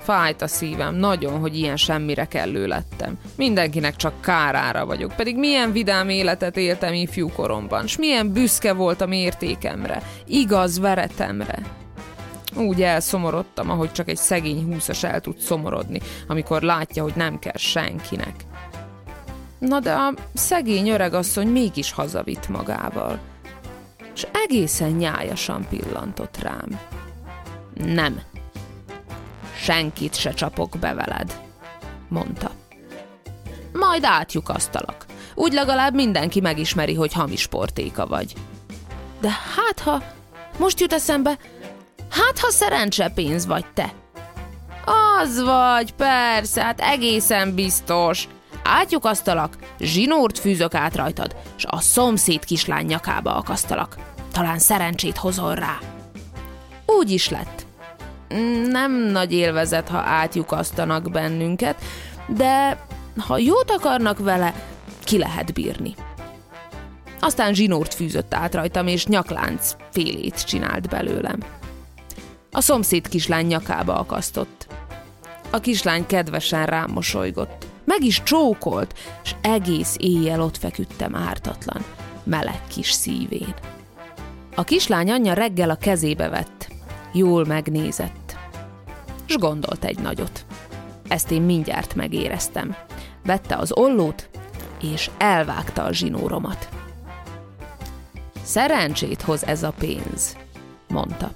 Fájt 0.00 0.42
a 0.42 0.46
szívem, 0.46 0.94
nagyon, 0.94 1.38
hogy 1.38 1.56
ilyen 1.56 1.76
semmire 1.76 2.24
kellő 2.24 2.66
lettem. 2.66 3.18
Mindenkinek 3.36 3.96
csak 3.96 4.20
kárára 4.20 4.86
vagyok, 4.86 5.12
pedig 5.16 5.36
milyen 5.36 5.72
vidám 5.72 6.08
életet 6.08 6.56
éltem 6.56 6.94
ifjú 6.94 7.30
koromban, 7.32 7.86
s 7.86 7.96
milyen 7.96 8.32
büszke 8.32 8.72
voltam 8.72 9.12
értékemre, 9.12 10.02
igaz 10.26 10.78
veretemre. 10.78 11.58
Úgy 12.56 12.82
elszomorodtam, 12.82 13.70
ahogy 13.70 13.92
csak 13.92 14.08
egy 14.08 14.16
szegény 14.16 14.64
húszas 14.64 15.02
el 15.02 15.20
tud 15.20 15.38
szomorodni, 15.38 16.00
amikor 16.28 16.62
látja, 16.62 17.02
hogy 17.02 17.14
nem 17.16 17.38
kell 17.38 17.56
senkinek. 17.56 18.34
Na 19.58 19.80
de 19.80 19.92
a 19.92 20.14
szegény 20.34 20.88
öregasszony 20.88 21.48
mégis 21.48 21.92
hazavitt 21.92 22.48
magával, 22.48 23.18
és 24.14 24.26
egészen 24.44 24.90
nyájasan 24.90 25.66
pillantott 25.68 26.38
rám. 26.42 26.78
Nem. 27.74 28.20
Senkit 29.60 30.14
se 30.16 30.30
csapok 30.30 30.76
be 30.80 30.94
veled, 30.94 31.40
mondta. 32.08 32.50
Majd 33.72 34.04
átjukasztalak. 34.04 35.06
Úgy 35.34 35.52
legalább 35.52 35.94
mindenki 35.94 36.40
megismeri, 36.40 36.94
hogy 36.94 37.12
hamis 37.12 37.46
portéka 37.46 38.06
vagy. 38.06 38.32
De 39.20 39.28
hát 39.28 39.80
ha... 39.80 40.02
Most 40.58 40.80
jut 40.80 40.92
eszembe, 40.92 41.38
Hát, 42.10 42.38
ha 42.38 42.50
szerencsepénz 42.50 43.46
vagy 43.46 43.64
te. 43.74 43.92
Az 45.20 45.42
vagy, 45.42 45.92
persze, 45.92 46.62
hát 46.62 46.80
egészen 46.80 47.54
biztos. 47.54 48.28
Átjukasztalak, 48.62 49.56
zsinórt 49.78 50.38
fűzök 50.38 50.74
át 50.74 50.96
rajtad, 50.96 51.36
s 51.56 51.64
a 51.64 51.80
szomszéd 51.80 52.44
kislány 52.44 52.86
nyakába 52.86 53.34
akasztalak. 53.36 53.96
Talán 54.32 54.58
szerencsét 54.58 55.16
hozol 55.16 55.54
rá. 55.54 55.78
Úgy 56.86 57.10
is 57.10 57.28
lett. 57.28 57.66
Nem 58.68 58.92
nagy 58.92 59.32
élvezet, 59.32 59.88
ha 59.88 59.98
átjukasztanak 59.98 61.10
bennünket, 61.10 61.82
de 62.26 62.84
ha 63.18 63.38
jót 63.38 63.70
akarnak 63.70 64.18
vele, 64.18 64.54
ki 65.04 65.18
lehet 65.18 65.52
bírni. 65.52 65.94
Aztán 67.20 67.54
zsinórt 67.54 67.94
fűzött 67.94 68.34
át 68.34 68.54
rajtam, 68.54 68.86
és 68.86 69.06
nyaklánc 69.06 69.76
félét 69.90 70.44
csinált 70.44 70.88
belőlem. 70.88 71.38
A 72.50 72.60
szomszéd 72.60 73.08
kislány 73.08 73.46
nyakába 73.46 73.94
akasztott. 73.94 74.66
A 75.50 75.60
kislány 75.60 76.06
kedvesen 76.06 76.66
rám 76.66 76.90
mosolygott. 76.90 77.66
Meg 77.84 78.04
is 78.04 78.22
csókolt, 78.22 78.98
és 79.24 79.34
egész 79.40 79.96
éjjel 79.98 80.40
ott 80.40 80.56
feküdtem 80.56 81.14
ártatlan, 81.14 81.84
meleg 82.24 82.60
kis 82.68 82.90
szívén. 82.90 83.54
A 84.54 84.64
kislány 84.64 85.10
anyja 85.10 85.32
reggel 85.32 85.70
a 85.70 85.74
kezébe 85.74 86.28
vett, 86.28 86.68
jól 87.12 87.44
megnézett, 87.44 88.19
s 89.30 89.36
gondolt 89.36 89.84
egy 89.84 89.98
nagyot. 89.98 90.44
Ezt 91.08 91.30
én 91.30 91.42
mindjárt 91.42 91.94
megéreztem. 91.94 92.76
Vette 93.24 93.56
az 93.56 93.72
ollót, 93.72 94.28
és 94.82 95.10
elvágta 95.18 95.84
a 95.84 95.92
zsinóromat. 95.92 96.68
Szerencsét 98.42 99.22
hoz 99.22 99.46
ez 99.46 99.62
a 99.62 99.72
pénz, 99.78 100.36
mondta. 100.88 101.30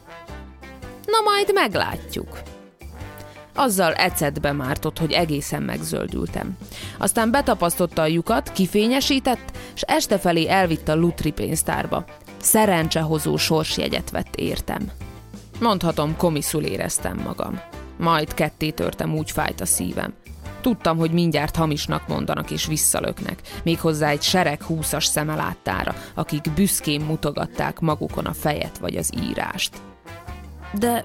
Na 1.07 1.21
majd 1.25 1.51
meglátjuk. 1.53 2.43
Azzal 3.55 3.93
ecetbe 3.93 4.53
mártott, 4.53 4.99
hogy 4.99 5.13
egészen 5.13 5.63
megzöldültem. 5.63 6.59
Aztán 6.99 7.31
betapasztotta 7.31 8.03
a 8.03 8.07
lyukat, 8.07 8.53
kifényesített, 8.53 9.57
és 9.75 9.81
este 9.81 10.19
felé 10.19 10.49
elvitt 10.49 10.89
a 10.89 10.95
Lutri 10.95 11.31
pénztárba. 11.33 12.05
Szerencsehozó 12.41 13.37
sorsjegyet 13.37 14.11
vett 14.11 14.37
értem. 14.37 14.91
Mondhatom, 15.61 16.17
komiszul 16.17 16.63
éreztem 16.63 17.21
magam. 17.25 17.61
Majd 17.97 18.35
ketté 18.35 18.71
törtem, 18.71 19.15
úgy 19.15 19.31
fájt 19.31 19.61
a 19.61 19.67
szívem. 19.67 20.15
Tudtam, 20.61 20.97
hogy 20.97 21.11
mindjárt 21.11 21.57
hamisnak 21.57 22.09
mondanak 22.09 22.51
és 22.51 22.67
visszalöknek, 22.67 23.41
méghozzá 23.63 24.09
egy 24.09 24.23
sereg 24.23 24.63
húszas 24.63 25.05
szeme 25.05 25.35
láttára, 25.35 25.95
akik 26.15 26.53
büszkén 26.55 27.01
mutogatták 27.01 27.81
magukon 27.81 28.27
a 28.27 28.35
fejet 28.35 28.79
vagy 28.79 28.97
az 28.97 29.11
írást. 29.23 29.77
De 30.73 31.05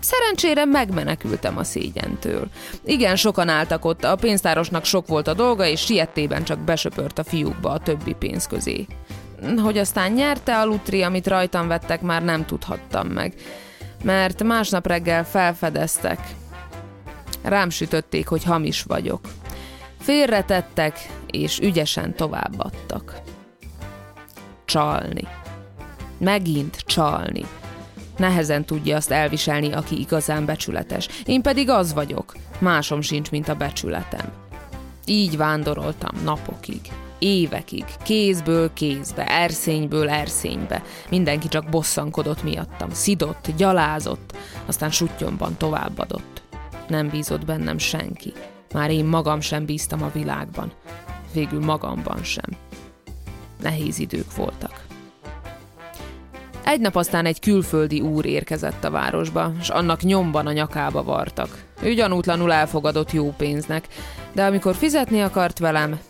Szerencsére 0.00 0.64
megmenekültem 0.64 1.58
a 1.58 1.64
szégyentől. 1.64 2.48
Igen, 2.84 3.16
sokan 3.16 3.48
álltak 3.48 3.84
ott, 3.84 4.04
a 4.04 4.16
pénztárosnak 4.16 4.84
sok 4.84 5.06
volt 5.06 5.28
a 5.28 5.34
dolga, 5.34 5.66
és 5.66 5.80
siettében 5.80 6.44
csak 6.44 6.58
besöpört 6.58 7.18
a 7.18 7.24
fiúkba 7.24 7.70
a 7.70 7.78
többi 7.78 8.12
pénz 8.12 8.46
közé. 8.46 8.86
Hogy 9.62 9.78
aztán 9.78 10.12
nyerte 10.12 10.58
a 10.58 10.64
lutri, 10.64 11.02
amit 11.02 11.26
rajtam 11.26 11.68
vettek, 11.68 12.00
már 12.00 12.22
nem 12.22 12.46
tudhattam 12.46 13.06
meg. 13.06 13.34
Mert 14.02 14.42
másnap 14.42 14.86
reggel 14.86 15.24
felfedeztek. 15.24 16.20
Rám 17.42 17.70
sütötték, 17.70 18.28
hogy 18.28 18.44
hamis 18.44 18.82
vagyok. 18.82 19.20
Félretettek, 19.98 21.08
és 21.26 21.58
ügyesen 21.58 22.14
továbbadtak. 22.14 23.20
Csalni. 24.64 25.28
Megint 26.18 26.76
csalni. 26.76 27.44
Nehezen 28.16 28.64
tudja 28.64 28.96
azt 28.96 29.10
elviselni, 29.10 29.72
aki 29.72 30.00
igazán 30.00 30.44
becsületes. 30.44 31.08
Én 31.24 31.42
pedig 31.42 31.68
az 31.68 31.92
vagyok. 31.92 32.34
Másom 32.58 33.00
sincs, 33.00 33.30
mint 33.30 33.48
a 33.48 33.54
becsületem. 33.54 34.32
Így 35.04 35.36
vándoroltam 35.36 36.22
napokig, 36.24 36.80
évekig, 37.20 37.84
kézből 38.02 38.72
kézbe, 38.72 39.26
erszényből 39.26 40.08
erszénybe. 40.08 40.82
Mindenki 41.10 41.48
csak 41.48 41.68
bosszankodott 41.68 42.42
miattam, 42.42 42.90
szidott, 42.90 43.48
gyalázott, 43.56 44.36
aztán 44.66 44.90
sutyomban 44.90 45.56
továbbadott. 45.56 46.42
Nem 46.88 47.08
bízott 47.08 47.44
bennem 47.44 47.78
senki. 47.78 48.32
Már 48.72 48.90
én 48.90 49.04
magam 49.04 49.40
sem 49.40 49.64
bíztam 49.64 50.02
a 50.02 50.10
világban. 50.12 50.72
Végül 51.32 51.64
magamban 51.64 52.22
sem. 52.22 52.56
Nehéz 53.62 53.98
idők 53.98 54.36
voltak. 54.36 54.88
Egy 56.64 56.80
nap 56.80 56.96
aztán 56.96 57.26
egy 57.26 57.40
külföldi 57.40 58.00
úr 58.00 58.26
érkezett 58.26 58.84
a 58.84 58.90
városba, 58.90 59.52
és 59.60 59.68
annak 59.68 60.02
nyomban 60.02 60.46
a 60.46 60.52
nyakába 60.52 61.02
vartak. 61.02 61.64
Ő 61.82 61.94
gyanútlanul 61.94 62.52
elfogadott 62.52 63.12
jó 63.12 63.34
pénznek, 63.36 63.88
de 64.32 64.44
amikor 64.44 64.74
fizetni 64.74 65.20
akart 65.20 65.58
velem, 65.58 66.00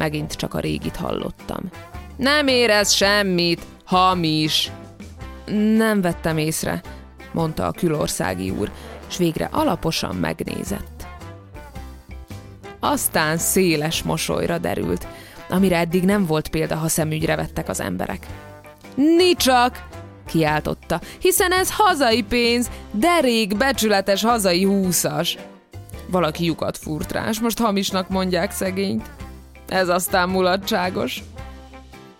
megint 0.00 0.32
csak 0.32 0.54
a 0.54 0.60
régit 0.60 0.96
hallottam. 0.96 1.70
Nem 2.16 2.46
érez 2.46 2.92
semmit, 2.92 3.62
hamis. 3.84 4.70
Nem 5.76 6.00
vettem 6.00 6.38
észre, 6.38 6.80
mondta 7.32 7.66
a 7.66 7.72
külországi 7.72 8.50
úr, 8.50 8.70
és 9.08 9.16
végre 9.16 9.48
alaposan 9.52 10.16
megnézett. 10.16 11.06
Aztán 12.80 13.36
széles 13.38 14.02
mosolyra 14.02 14.58
derült, 14.58 15.06
amire 15.48 15.76
eddig 15.78 16.04
nem 16.04 16.26
volt 16.26 16.48
példa, 16.48 16.76
ha 16.76 16.88
szemügyre 16.88 17.36
vettek 17.36 17.68
az 17.68 17.80
emberek. 17.80 18.26
Nicsak! 18.94 19.88
kiáltotta, 20.26 21.00
hiszen 21.18 21.52
ez 21.52 21.70
hazai 21.72 22.22
pénz, 22.22 22.70
derék, 22.92 23.56
becsületes 23.56 24.22
hazai 24.22 24.64
húszas. 24.64 25.38
Valaki 26.10 26.44
lyukat 26.44 26.78
furt 26.78 27.12
rá, 27.12 27.30
most 27.42 27.58
hamisnak 27.58 28.08
mondják 28.08 28.52
szegényt. 28.52 29.19
Ez 29.70 29.88
aztán 29.88 30.28
mulatságos. 30.28 31.22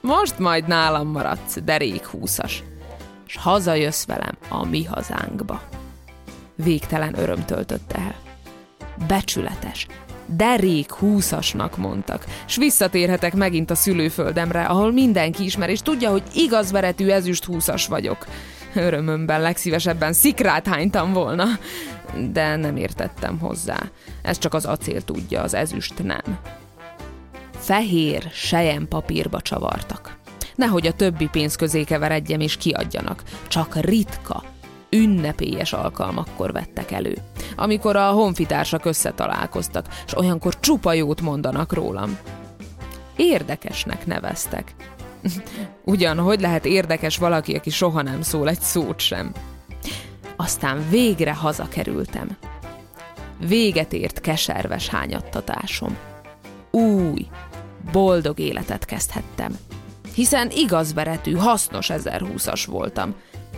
Most 0.00 0.38
majd 0.38 0.66
nálam 0.66 1.08
maradsz, 1.08 1.58
derék 1.64 2.06
húszas, 2.06 2.62
és 3.26 3.36
hazajössz 3.36 4.04
velem 4.04 4.36
a 4.48 4.64
mi 4.64 4.84
hazánkba. 4.84 5.62
Végtelen 6.54 7.18
öröm 7.18 7.44
töltött 7.44 7.92
el. 7.92 8.14
Becsületes, 9.06 9.86
derék 10.26 10.92
húszasnak 10.92 11.76
mondtak, 11.76 12.24
s 12.46 12.56
visszatérhetek 12.56 13.34
megint 13.34 13.70
a 13.70 13.74
szülőföldemre, 13.74 14.64
ahol 14.64 14.92
mindenki 14.92 15.44
ismer, 15.44 15.70
és 15.70 15.80
tudja, 15.80 16.10
hogy 16.10 16.22
igaz 16.34 16.70
veretű 16.70 17.08
ezüst 17.08 17.44
húszas 17.44 17.86
vagyok. 17.86 18.26
Örömömben 18.74 19.40
legszívesebben 19.40 20.12
szikrát 20.12 20.66
hánytam 20.66 21.12
volna, 21.12 21.44
de 22.32 22.56
nem 22.56 22.76
értettem 22.76 23.38
hozzá. 23.38 23.78
Ez 24.22 24.38
csak 24.38 24.54
az 24.54 24.64
acél 24.64 25.02
tudja, 25.02 25.42
az 25.42 25.54
ezüst 25.54 26.02
nem. 26.02 26.38
Fehér, 27.60 28.30
sejem 28.32 28.88
papírba 28.88 29.40
csavartak. 29.40 30.18
Nehogy 30.54 30.86
a 30.86 30.92
többi 30.92 31.28
pénz 31.28 31.56
közé 31.56 31.84
keveredjem 31.84 32.40
és 32.40 32.56
kiadjanak. 32.56 33.22
Csak 33.48 33.76
ritka, 33.76 34.42
ünnepélyes 34.90 35.72
alkalmakkor 35.72 36.52
vettek 36.52 36.90
elő. 36.90 37.16
Amikor 37.56 37.96
a 37.96 38.10
honfitársak 38.10 38.84
összetalálkoztak, 38.84 39.86
és 40.06 40.16
olyankor 40.16 40.60
csupa 40.60 40.92
jót 40.92 41.20
mondanak 41.20 41.72
rólam. 41.72 42.18
Érdekesnek 43.16 44.06
neveztek. 44.06 44.74
Ugyan, 45.84 46.18
hogy 46.18 46.40
lehet 46.40 46.64
érdekes 46.64 47.16
valaki, 47.16 47.54
aki 47.54 47.70
soha 47.70 48.02
nem 48.02 48.22
szól 48.22 48.48
egy 48.48 48.60
szót 48.60 49.00
sem? 49.00 49.32
Aztán 50.36 50.88
végre 50.90 51.34
hazakerültem. 51.34 52.36
Véget 53.46 53.92
ért 53.92 54.20
keserves 54.20 54.88
hányattatásom. 54.88 55.96
Új, 56.70 57.26
boldog 57.92 58.38
életet 58.38 58.84
kezdhettem. 58.84 59.58
Hiszen 60.14 60.50
igazveretű, 60.50 61.34
hasznos 61.34 61.90
1020-as 61.92 62.64
voltam, 62.66 63.14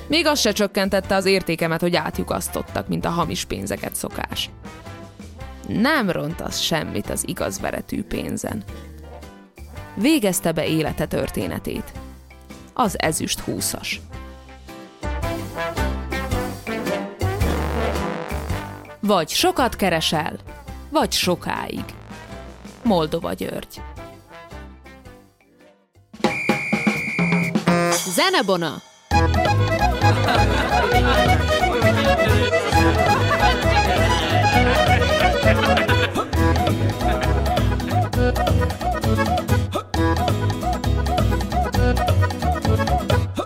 még 0.06 0.26
az 0.26 0.40
se 0.40 0.52
csökkentette 0.52 1.14
az 1.14 1.24
értékemet, 1.24 1.80
hogy 1.80 1.96
átjukasztottak, 1.96 2.88
mint 2.88 3.04
a 3.04 3.10
hamis 3.10 3.44
pénzeket 3.44 3.94
szokás. 3.94 4.50
Nem 5.68 6.10
ront 6.10 6.40
az 6.40 6.58
semmit 6.58 7.10
az 7.10 7.28
igaz 7.28 7.60
veretű 7.60 8.02
pénzen. 8.02 8.62
Végezte 9.94 10.52
be 10.52 10.66
élete 10.66 11.06
történetét. 11.06 11.92
Az 12.74 13.00
ezüst 13.00 13.40
húszas. 13.40 14.00
Vagy 19.00 19.28
sokat 19.28 19.76
keresel, 19.76 20.36
vagy 20.90 21.12
sokáig. 21.12 21.84
Moldova 22.82 23.32
György. 23.32 23.80
Zenebona! 28.12 28.82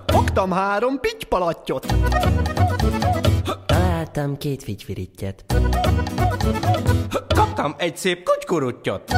Fogtam 0.07 0.50
három 0.50 1.00
pitypalattyot. 1.00 1.87
Találtam 3.66 4.37
két 4.37 4.62
figyfirittyet. 4.62 5.44
Kaptam 7.35 7.74
egy 7.79 7.96
szép 7.96 8.22
kutykuruttyot. 8.24 9.14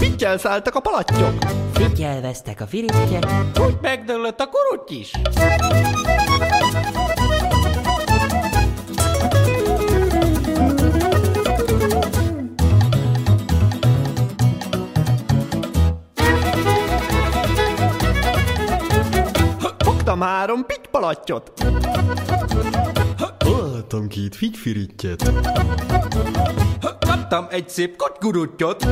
Pittyel 0.00 0.38
szálltak 0.38 0.74
a 0.74 0.80
palattyok. 0.80 1.34
Figyelveztek 1.72 2.60
a 2.60 2.66
firittyek. 2.66 3.24
Úgy 3.60 3.78
megdőlött 3.82 4.40
a 4.40 4.48
kurutty 4.48 4.98
is. 4.98 5.10
Fogtam 19.78 20.20
három 20.20 20.66
pitypalattyot. 20.66 21.52
Találtam 23.90 24.18
két 24.18 24.36
figyfirittyet. 24.36 25.32
Kaptam 26.80 27.46
egy 27.50 27.68
szép 27.68 27.96
kotyguruttyot. 27.96 28.86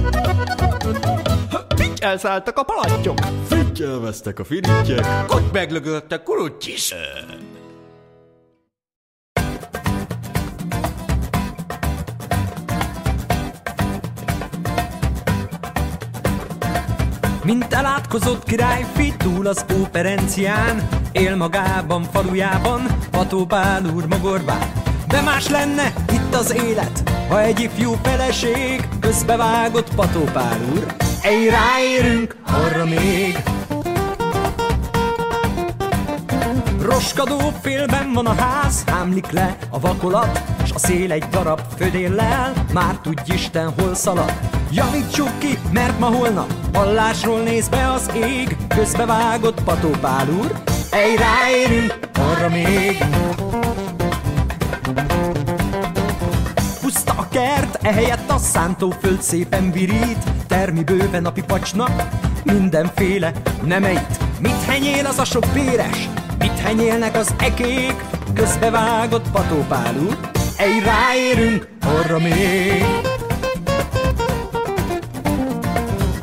Pitty 1.75 2.03
elszálltak 2.03 2.59
a 2.59 2.63
palattyok. 2.63 3.19
Figyelveztek 3.49 4.39
a 4.39 4.45
firittyek. 4.45 5.07
Meglögött 5.53 6.13
a 6.13 6.23
kurutty 6.23 6.67
is. 6.67 6.95
Mint 17.45 17.73
elátkozott 17.73 18.45
királyfi 18.45 19.13
túl 19.17 19.47
az 19.47 19.65
óperencián, 19.81 20.89
él 21.13 21.37
magában, 21.37 22.03
falujában, 22.03 22.87
Patópál 23.11 23.85
úr 23.95 24.07
magorbán. 24.07 24.78
De 25.09 25.21
más 25.21 25.49
lenne 25.49 25.92
itt 26.12 26.35
az 26.35 26.55
élet, 26.55 27.11
ha 27.29 27.40
egy 27.42 27.61
ifjú 27.61 27.92
feleség 28.03 28.88
közbevágott 29.01 29.94
Patópál 29.94 30.59
úr. 30.75 30.87
Ej, 31.23 31.49
ráérünk 31.49 32.37
arra 32.47 32.85
még! 32.85 33.42
Roskadó 36.83 37.53
félben 37.62 38.12
van 38.12 38.27
a 38.27 38.35
ház, 38.35 38.85
hámlik 38.87 39.31
le 39.31 39.57
a 39.71 39.81
vakolat, 39.81 40.42
s 40.64 40.71
a 40.75 40.79
szél 40.79 41.12
egy 41.12 41.25
darab 41.31 41.61
födéllel, 41.77 42.53
már 42.73 42.99
tudj 43.03 43.33
Isten 43.33 43.73
hol 43.81 43.94
szalad. 43.94 44.33
Javítsuk 44.71 45.38
ki, 45.38 45.59
mert 45.73 45.99
ma 45.99 46.07
holnap 46.07 46.53
hallásról 46.73 47.40
néz 47.40 47.68
be 47.68 47.90
az 47.90 48.11
ég, 48.14 48.57
közbevágott 48.68 49.62
patópál 49.62 50.29
úr, 50.29 50.62
ej 50.90 51.16
ráérünk, 51.16 51.99
arra 52.14 52.49
még. 52.49 53.05
Kert, 57.38 57.79
ehelyett 57.83 58.31
a 58.31 58.38
szántóföld 58.38 59.22
szépen 59.22 59.72
virít, 59.72 60.24
termi 60.46 60.85
bőven 60.85 61.27
a 61.27 61.33
pipacsnak, 61.33 62.09
mindenféle 62.44 63.33
nemeit. 63.64 64.40
Mit 64.40 64.62
henyél 64.66 65.07
az 65.07 65.18
a 65.18 65.24
sok 65.24 65.44
béres, 65.55 66.09
mit 66.38 66.59
henyélnek 66.59 67.16
az 67.16 67.35
ekék, 67.38 68.05
közbevágott 68.35 69.31
patópál 69.31 69.94
úr, 69.96 70.18
ej 70.57 70.79
ráérünk, 70.79 71.68
arra 71.85 72.18
még. 72.18 72.85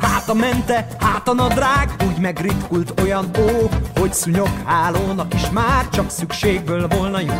Hát 0.00 0.28
a 0.28 0.34
mente, 0.34 0.86
hát 1.00 1.28
a 1.28 1.34
nadrág, 1.34 1.90
úgy 2.06 2.18
megritkult 2.20 3.00
olyan 3.00 3.30
ó, 3.38 3.68
hogy 4.00 4.12
szúnyog 4.12 4.50
hálónak 4.64 5.34
is 5.34 5.50
már 5.50 5.88
csak 5.88 6.10
szükségből 6.10 6.88
volna 6.88 7.20
jó. 7.20 7.34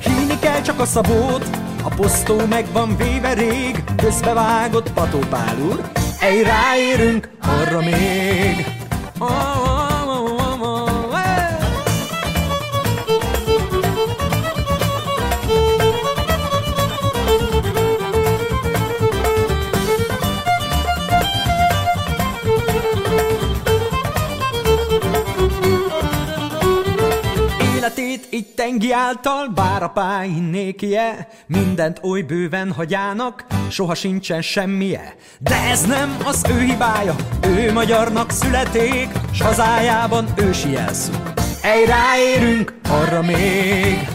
Híni 0.00 0.38
kell 0.38 0.60
csak 0.60 0.80
a 0.80 0.84
szabót, 0.84 1.71
a 1.82 1.88
posztó 1.88 2.46
meg 2.48 2.66
van 2.72 2.96
véve 2.96 3.32
rég, 3.32 3.84
közbevágott 3.96 4.92
patópál 4.92 5.56
úr, 5.60 5.80
ej 6.20 6.42
ráérünk, 6.42 7.28
arra 7.40 7.78
még. 7.80 8.66
Oh, 9.18 9.61
tengi 28.62 28.92
által, 28.92 29.48
bár 29.54 29.82
a 29.82 29.88
pályín 29.88 30.42
nékie, 30.42 31.28
mindent 31.46 32.00
oly 32.02 32.22
bőven 32.22 32.72
hagyának, 32.72 33.44
soha 33.70 33.94
sincsen 33.94 34.42
semmije. 34.42 35.14
De 35.38 35.54
ez 35.70 35.86
nem 35.86 36.16
az 36.24 36.42
ő 36.48 36.60
hibája, 36.60 37.14
ő 37.46 37.72
magyarnak 37.72 38.30
születék, 38.30 39.08
s 39.32 39.40
hazájában 39.40 40.26
ősi 40.36 40.70
jelszó. 40.70 41.12
Ej, 41.62 41.84
ráérünk, 41.84 42.74
arra 42.88 43.22
még. 43.22 44.08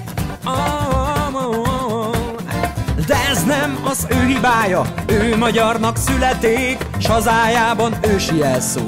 De 3.07 3.15
ez 3.29 3.43
nem 3.43 3.79
az 3.85 4.07
ő 4.09 4.25
hibája, 4.25 4.81
ő 5.07 5.37
magyarnak 5.37 5.97
születék, 5.97 6.77
s 6.97 7.07
hazájában 7.07 7.97
ősi 8.01 8.37
jelszó. 8.37 8.81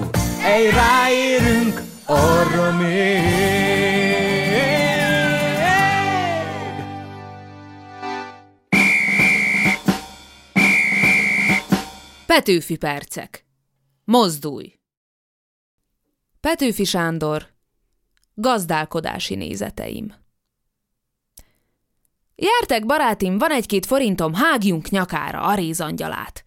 Ej, 0.43 0.69
ráérünk, 0.69 1.81
arra 2.05 2.77
még. 2.77 4.08
Petőfi 12.35 12.77
percek. 12.77 13.45
Mozdulj! 14.03 14.79
Petőfi 16.39 16.83
Sándor. 16.83 17.47
Gazdálkodási 18.33 19.35
nézeteim. 19.35 20.15
Gyertek, 22.35 22.85
barátim, 22.85 23.37
van 23.37 23.51
egy-két 23.51 23.85
forintom, 23.85 24.33
hágjunk 24.33 24.89
nyakára 24.89 25.41
a 25.41 25.55
rézangyalát. 25.55 26.43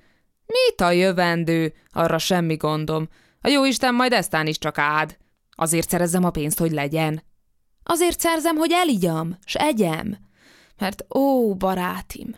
Mit 0.47 0.81
a 0.81 0.91
jövendő? 0.91 1.75
Arra 1.91 2.19
semmi 2.19 2.57
gondom. 2.57 3.09
A 3.41 3.49
jóisten 3.49 3.95
majd 3.95 4.13
eztán 4.13 4.47
is 4.47 4.59
csak 4.59 4.79
ád. 4.79 5.19
Azért 5.51 5.89
szerezzem 5.89 6.25
a 6.25 6.31
pénzt, 6.31 6.59
hogy 6.59 6.73
legyen. 6.73 7.23
Azért 7.83 8.21
szerzem, 8.21 8.57
hogy 8.57 8.73
eligyam, 8.73 9.39
s 9.45 9.55
egyem. 9.55 10.19
Mert 10.79 11.15
ó, 11.15 11.55
barátim, 11.55 12.37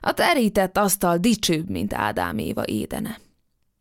a 0.00 0.12
terített 0.12 0.76
asztal 0.76 1.18
dicsőbb, 1.18 1.68
mint 1.68 1.94
Ádám 1.94 2.38
Éva 2.38 2.62
édene. 2.66 3.18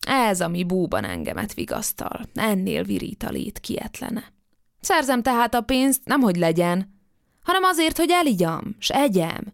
Ez, 0.08 0.42
ami 0.42 0.64
búban 0.64 1.04
engemet 1.04 1.54
vigasztal, 1.54 2.22
ennél 2.34 2.84
virít 2.84 3.24
a 3.24 3.30
lét 3.30 3.60
kietlene. 3.60 4.34
Szerzem 4.80 5.22
tehát 5.22 5.54
a 5.54 5.62
pénzt, 5.62 6.06
nem 6.06 6.22
hogy 6.22 6.36
legyen, 6.36 6.98
hanem 7.42 7.64
azért, 7.64 7.98
hogy 7.98 8.10
eligyam, 8.12 8.76
s 8.80 8.90
egyem. 8.90 9.54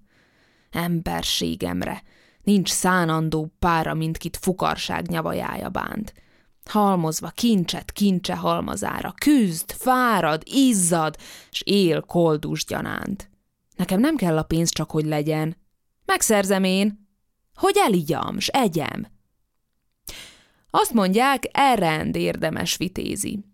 Emberségemre, 0.71 2.04
nincs 2.43 2.69
szánandó 2.69 3.54
pára, 3.60 3.93
mint 3.93 4.17
kit 4.17 4.38
fukarság 4.38 5.08
nyavajája 5.08 5.69
bánt. 5.69 6.13
Halmozva 6.69 7.30
kincset 7.30 7.91
kincse 7.91 8.36
halmazára, 8.36 9.13
küzd, 9.17 9.71
fárad, 9.71 10.41
izzad, 10.45 11.15
s 11.51 11.62
él 11.65 12.01
koldus 12.01 12.65
gyanánt. 12.65 13.30
Nekem 13.75 13.99
nem 13.99 14.15
kell 14.15 14.38
a 14.38 14.43
pénz 14.43 14.69
csak, 14.69 14.91
hogy 14.91 15.06
legyen, 15.06 15.58
Megszerzem 16.06 16.63
én, 16.63 17.08
hogy 17.56 17.76
eligyam, 17.78 18.39
s 18.39 18.48
egyem. 18.48 19.08
Azt 20.70 20.94
mondják, 20.94 21.44
elrend 21.52 22.15
érdemes 22.15 22.78
vitézi. 22.78 23.46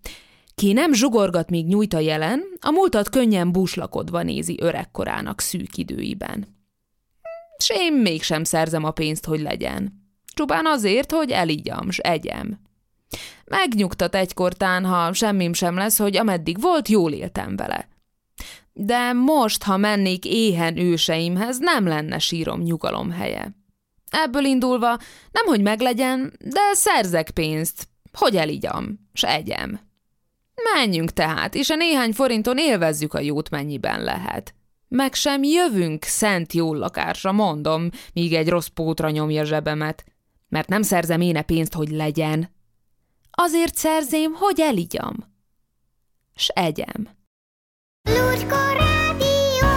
Ki 0.55 0.73
nem 0.73 0.93
zsugorgat, 0.93 1.49
míg 1.49 1.67
nyújt 1.67 1.93
a 1.93 1.99
jelen, 1.99 2.43
a 2.59 2.71
múltat 2.71 3.09
könnyen 3.09 3.51
búslakodva 3.51 4.21
nézi 4.21 4.57
öregkorának 4.61 5.39
szűk 5.39 5.77
időiben. 5.77 6.59
S 7.57 7.69
én 7.69 7.93
mégsem 7.93 8.43
szerzem 8.43 8.83
a 8.83 8.91
pénzt, 8.91 9.25
hogy 9.25 9.41
legyen. 9.41 9.93
Csupán 10.33 10.65
azért, 10.65 11.11
hogy 11.11 11.31
eligyam, 11.31 11.89
s 11.89 11.97
egyem. 11.97 12.59
Megnyugtat 13.45 14.15
egykortán, 14.15 14.85
ha 14.85 15.13
semmim 15.13 15.53
sem 15.53 15.75
lesz, 15.75 15.97
hogy 15.97 16.17
ameddig 16.17 16.61
volt, 16.61 16.87
jól 16.87 17.11
éltem 17.11 17.55
vele. 17.55 17.87
De 18.73 19.13
most, 19.13 19.63
ha 19.63 19.77
mennék 19.77 20.25
éhen 20.25 20.77
őseimhez, 20.77 21.59
nem 21.59 21.87
lenne 21.87 22.19
sírom 22.19 22.61
nyugalom 22.61 23.11
helye. 23.11 23.55
Ebből 24.09 24.45
indulva 24.45 24.87
nem, 25.31 25.45
hogy 25.45 25.61
meglegyen, 25.61 26.33
de 26.39 26.73
szerzek 26.73 27.31
pénzt, 27.31 27.87
hogy 28.13 28.35
eligyam, 28.35 29.09
s 29.13 29.23
egyem. 29.23 29.79
Menjünk 30.73 31.11
tehát, 31.11 31.55
és 31.55 31.69
a 31.69 31.75
néhány 31.75 32.11
forinton 32.11 32.57
élvezzük 32.57 33.13
a 33.13 33.19
jót, 33.19 33.49
mennyiben 33.49 34.03
lehet. 34.03 34.53
Meg 34.87 35.13
sem 35.13 35.43
jövünk 35.43 36.03
szent 36.03 36.53
jó 36.53 36.73
lakásra, 36.73 37.31
mondom, 37.31 37.89
míg 38.13 38.33
egy 38.33 38.49
rossz 38.49 38.67
pótra 38.67 39.09
nyomja 39.09 39.43
zsebemet, 39.43 40.03
mert 40.49 40.67
nem 40.67 40.81
szerzem 40.81 41.21
éne 41.21 41.41
pénzt, 41.41 41.73
hogy 41.73 41.89
legyen. 41.89 42.51
Azért 43.31 43.75
szerzém, 43.75 44.33
hogy 44.33 44.59
eligyam, 44.59 45.15
s 46.35 46.47
egyem. 46.47 47.20
Rádió. 48.03 49.67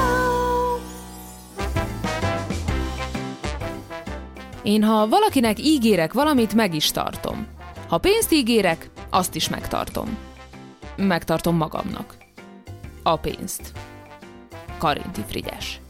Én 4.62 4.82
ha 4.82 5.08
valakinek 5.08 5.58
ígérek 5.58 6.12
valamit, 6.12 6.54
meg 6.54 6.74
is 6.74 6.90
tartom. 6.90 7.46
Ha 7.88 7.98
pénzt 7.98 8.32
ígérek, 8.32 8.90
azt 9.10 9.34
is 9.34 9.48
megtartom. 9.48 10.18
Megtartom 10.96 11.56
magamnak. 11.56 12.16
A 13.02 13.16
pénzt. 13.16 13.72
Karinti 14.78 15.24
Frigyes. 15.26 15.80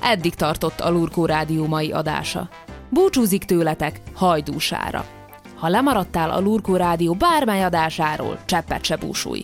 Eddig 0.00 0.34
tartott 0.34 0.80
a 0.80 0.90
Lurkó 0.90 1.26
Rádió 1.26 1.66
mai 1.66 1.92
adása. 1.92 2.48
Búcsúzik 2.90 3.44
tőletek 3.44 4.00
hajdúsára. 4.14 5.04
Ha 5.54 5.68
lemaradtál 5.68 6.30
a 6.30 6.40
Lurkó 6.40 6.76
Rádió 6.76 7.14
bármely 7.14 7.64
adásáról, 7.64 8.38
cseppet 8.44 8.84
se 8.84 8.96
búsulj. 8.96 9.42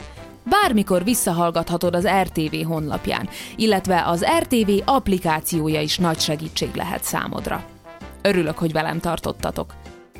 Bármikor 0.50 1.04
visszahallgathatod 1.04 1.94
az 1.94 2.08
RTV 2.22 2.66
honlapján, 2.66 3.28
illetve 3.56 4.02
az 4.06 4.26
RTV 4.38 4.70
applikációja 4.84 5.80
is 5.80 5.98
nagy 5.98 6.20
segítség 6.20 6.74
lehet 6.74 7.04
számodra. 7.04 7.64
Örülök, 8.22 8.58
hogy 8.58 8.72
velem 8.72 9.00
tartottatok. 9.00 9.74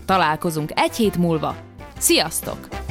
Találkozunk 0.05 0.71
egy 0.75 0.97
hét 0.97 1.17
múlva. 1.17 1.57
Sziasztok! 1.99 2.86